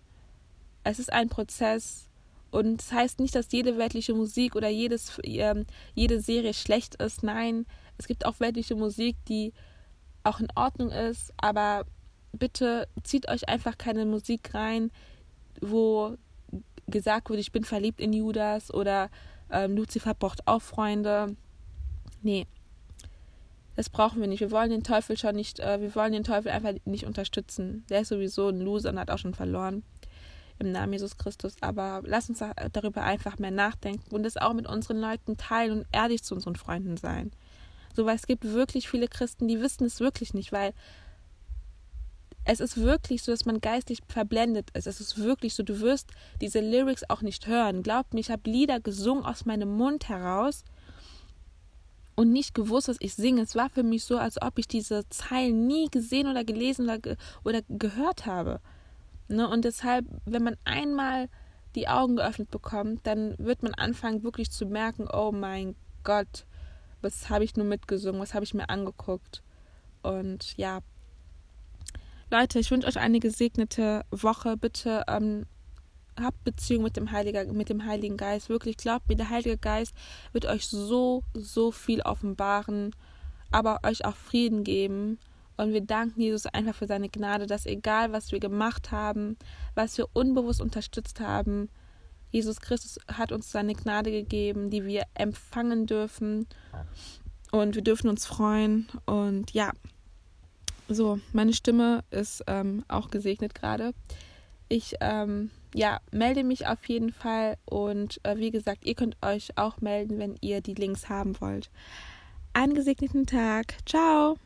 Es 0.82 0.98
ist 0.98 1.12
ein 1.12 1.28
Prozess. 1.28 2.09
Und 2.50 2.78
das 2.78 2.92
heißt 2.92 3.20
nicht, 3.20 3.34
dass 3.34 3.52
jede 3.52 3.78
weltliche 3.78 4.14
Musik 4.14 4.56
oder 4.56 4.68
jedes, 4.68 5.18
äh, 5.20 5.64
jede 5.94 6.20
Serie 6.20 6.54
schlecht 6.54 6.96
ist. 6.96 7.22
Nein, 7.22 7.66
es 7.98 8.08
gibt 8.08 8.26
auch 8.26 8.40
weltliche 8.40 8.74
Musik, 8.74 9.16
die 9.28 9.52
auch 10.24 10.40
in 10.40 10.48
Ordnung 10.54 10.90
ist, 10.90 11.32
aber 11.36 11.84
bitte 12.32 12.88
zieht 13.02 13.28
euch 13.28 13.48
einfach 13.48 13.78
keine 13.78 14.04
Musik 14.04 14.54
rein, 14.54 14.90
wo 15.60 16.16
gesagt 16.86 17.30
wird, 17.30 17.40
ich 17.40 17.52
bin 17.52 17.64
verliebt 17.64 18.00
in 18.00 18.12
Judas 18.12 18.72
oder 18.72 19.10
ähm, 19.50 19.76
Lucifer 19.76 20.14
braucht 20.14 20.46
auch 20.46 20.62
Freunde. 20.62 21.36
Nee, 22.22 22.46
das 23.76 23.88
brauchen 23.88 24.20
wir 24.20 24.28
nicht. 24.28 24.40
Wir 24.40 24.50
wollen 24.50 24.70
den 24.70 24.82
Teufel 24.82 25.16
schon 25.16 25.36
nicht, 25.36 25.60
äh, 25.60 25.80
wir 25.80 25.94
wollen 25.94 26.12
den 26.12 26.24
Teufel 26.24 26.50
einfach 26.50 26.74
nicht 26.84 27.06
unterstützen. 27.06 27.84
Der 27.88 28.00
ist 28.00 28.08
sowieso 28.08 28.48
ein 28.48 28.60
Loser 28.60 28.90
und 28.90 28.98
hat 28.98 29.10
auch 29.10 29.18
schon 29.18 29.34
verloren 29.34 29.84
im 30.60 30.72
Namen 30.72 30.92
Jesus 30.92 31.16
Christus. 31.16 31.54
Aber 31.60 32.02
lass 32.04 32.28
uns 32.28 32.42
darüber 32.72 33.02
einfach 33.02 33.38
mehr 33.38 33.50
nachdenken 33.50 34.14
und 34.14 34.22
das 34.22 34.36
auch 34.36 34.52
mit 34.52 34.68
unseren 34.68 35.00
Leuten 35.00 35.36
teilen 35.36 35.78
und 35.78 35.86
ehrlich 35.92 36.22
zu 36.22 36.34
unseren 36.34 36.56
Freunden 36.56 36.96
sein. 36.96 37.32
So, 37.96 38.06
weil 38.06 38.16
es 38.16 38.26
gibt 38.26 38.44
wirklich 38.44 38.88
viele 38.88 39.08
Christen, 39.08 39.48
die 39.48 39.60
wissen 39.60 39.84
es 39.84 40.00
wirklich 40.00 40.34
nicht, 40.34 40.52
weil 40.52 40.72
es 42.44 42.60
ist 42.60 42.78
wirklich 42.78 43.22
so, 43.22 43.32
dass 43.32 43.44
man 43.44 43.60
geistlich 43.60 44.00
verblendet 44.08 44.70
ist. 44.74 44.86
Es 44.86 45.00
ist 45.00 45.18
wirklich 45.18 45.54
so, 45.54 45.62
du 45.62 45.80
wirst 45.80 46.10
diese 46.40 46.60
Lyrics 46.60 47.04
auch 47.08 47.22
nicht 47.22 47.46
hören. 47.46 47.82
Glaubt 47.82 48.14
mir, 48.14 48.20
ich 48.20 48.30
habe 48.30 48.48
Lieder 48.48 48.80
gesungen 48.80 49.24
aus 49.24 49.44
meinem 49.44 49.76
Mund 49.76 50.08
heraus 50.08 50.64
und 52.16 52.32
nicht 52.32 52.54
gewusst, 52.54 52.88
dass 52.88 52.96
ich 53.00 53.14
singe. 53.14 53.42
Es 53.42 53.54
war 53.54 53.70
für 53.70 53.82
mich 53.82 54.04
so, 54.04 54.18
als 54.18 54.40
ob 54.40 54.58
ich 54.58 54.68
diese 54.68 55.08
Zeilen 55.10 55.66
nie 55.66 55.88
gesehen 55.90 56.28
oder 56.28 56.44
gelesen 56.44 56.84
oder, 56.84 56.98
ge 56.98 57.16
oder 57.44 57.60
gehört 57.68 58.26
habe. 58.26 58.60
Ne? 59.30 59.48
Und 59.48 59.64
deshalb, 59.64 60.06
wenn 60.24 60.42
man 60.42 60.56
einmal 60.64 61.28
die 61.74 61.88
Augen 61.88 62.16
geöffnet 62.16 62.50
bekommt, 62.50 63.06
dann 63.06 63.36
wird 63.38 63.62
man 63.62 63.74
anfangen, 63.74 64.24
wirklich 64.24 64.50
zu 64.50 64.66
merken, 64.66 65.08
oh 65.12 65.30
mein 65.32 65.76
Gott, 66.02 66.46
was 67.00 67.30
habe 67.30 67.44
ich 67.44 67.56
nur 67.56 67.66
mitgesungen, 67.66 68.20
was 68.20 68.34
habe 68.34 68.44
ich 68.44 68.54
mir 68.54 68.68
angeguckt. 68.68 69.42
Und 70.02 70.56
ja, 70.56 70.80
Leute, 72.30 72.58
ich 72.58 72.70
wünsche 72.70 72.88
euch 72.88 72.98
eine 72.98 73.20
gesegnete 73.20 74.04
Woche. 74.10 74.56
Bitte 74.56 75.04
ähm, 75.06 75.46
habt 76.20 76.42
Beziehung 76.42 76.82
mit 76.82 76.96
dem, 76.96 77.12
Heiliger, 77.12 77.44
mit 77.52 77.68
dem 77.68 77.84
Heiligen 77.84 78.16
Geist. 78.16 78.48
Wirklich 78.48 78.76
glaubt 78.76 79.08
mir, 79.08 79.16
der 79.16 79.30
Heilige 79.30 79.58
Geist 79.58 79.94
wird 80.32 80.46
euch 80.46 80.66
so, 80.66 81.22
so 81.34 81.70
viel 81.70 82.00
offenbaren, 82.02 82.96
aber 83.52 83.80
euch 83.84 84.04
auch 84.04 84.16
Frieden 84.16 84.64
geben 84.64 85.18
Und 85.60 85.74
wir 85.74 85.82
danken 85.82 86.22
Jesus 86.22 86.46
einfach 86.46 86.74
für 86.74 86.86
seine 86.86 87.10
Gnade, 87.10 87.46
dass 87.46 87.66
egal, 87.66 88.12
was 88.12 88.32
wir 88.32 88.40
gemacht 88.40 88.92
haben, 88.92 89.36
was 89.74 89.98
wir 89.98 90.06
unbewusst 90.14 90.62
unterstützt 90.62 91.20
haben, 91.20 91.68
Jesus 92.30 92.60
Christus 92.60 92.98
hat 93.12 93.30
uns 93.30 93.52
seine 93.52 93.74
Gnade 93.74 94.10
gegeben, 94.10 94.70
die 94.70 94.86
wir 94.86 95.02
empfangen 95.12 95.84
dürfen. 95.84 96.46
Und 97.50 97.74
wir 97.74 97.82
dürfen 97.82 98.08
uns 98.08 98.24
freuen. 98.24 98.88
Und 99.04 99.50
ja, 99.50 99.72
so, 100.88 101.20
meine 101.34 101.52
Stimme 101.52 102.04
ist 102.10 102.42
ähm, 102.46 102.82
auch 102.88 103.10
gesegnet 103.10 103.54
gerade. 103.54 103.92
Ich 104.70 104.94
ähm, 105.02 105.50
ja, 105.74 106.00
melde 106.10 106.42
mich 106.42 106.68
auf 106.68 106.88
jeden 106.88 107.12
Fall 107.12 107.58
und 107.66 108.18
äh, 108.24 108.38
wie 108.38 108.50
gesagt, 108.50 108.86
ihr 108.86 108.94
könnt 108.94 109.18
euch 109.20 109.58
auch 109.58 109.82
melden, 109.82 110.18
wenn 110.18 110.38
ihr 110.40 110.62
die 110.62 110.74
Links 110.74 111.10
haben 111.10 111.38
wollt. 111.38 111.70
Einen 112.54 112.72
gesegneten 112.72 113.26
Tag. 113.26 113.74
Ciao. 113.84 114.38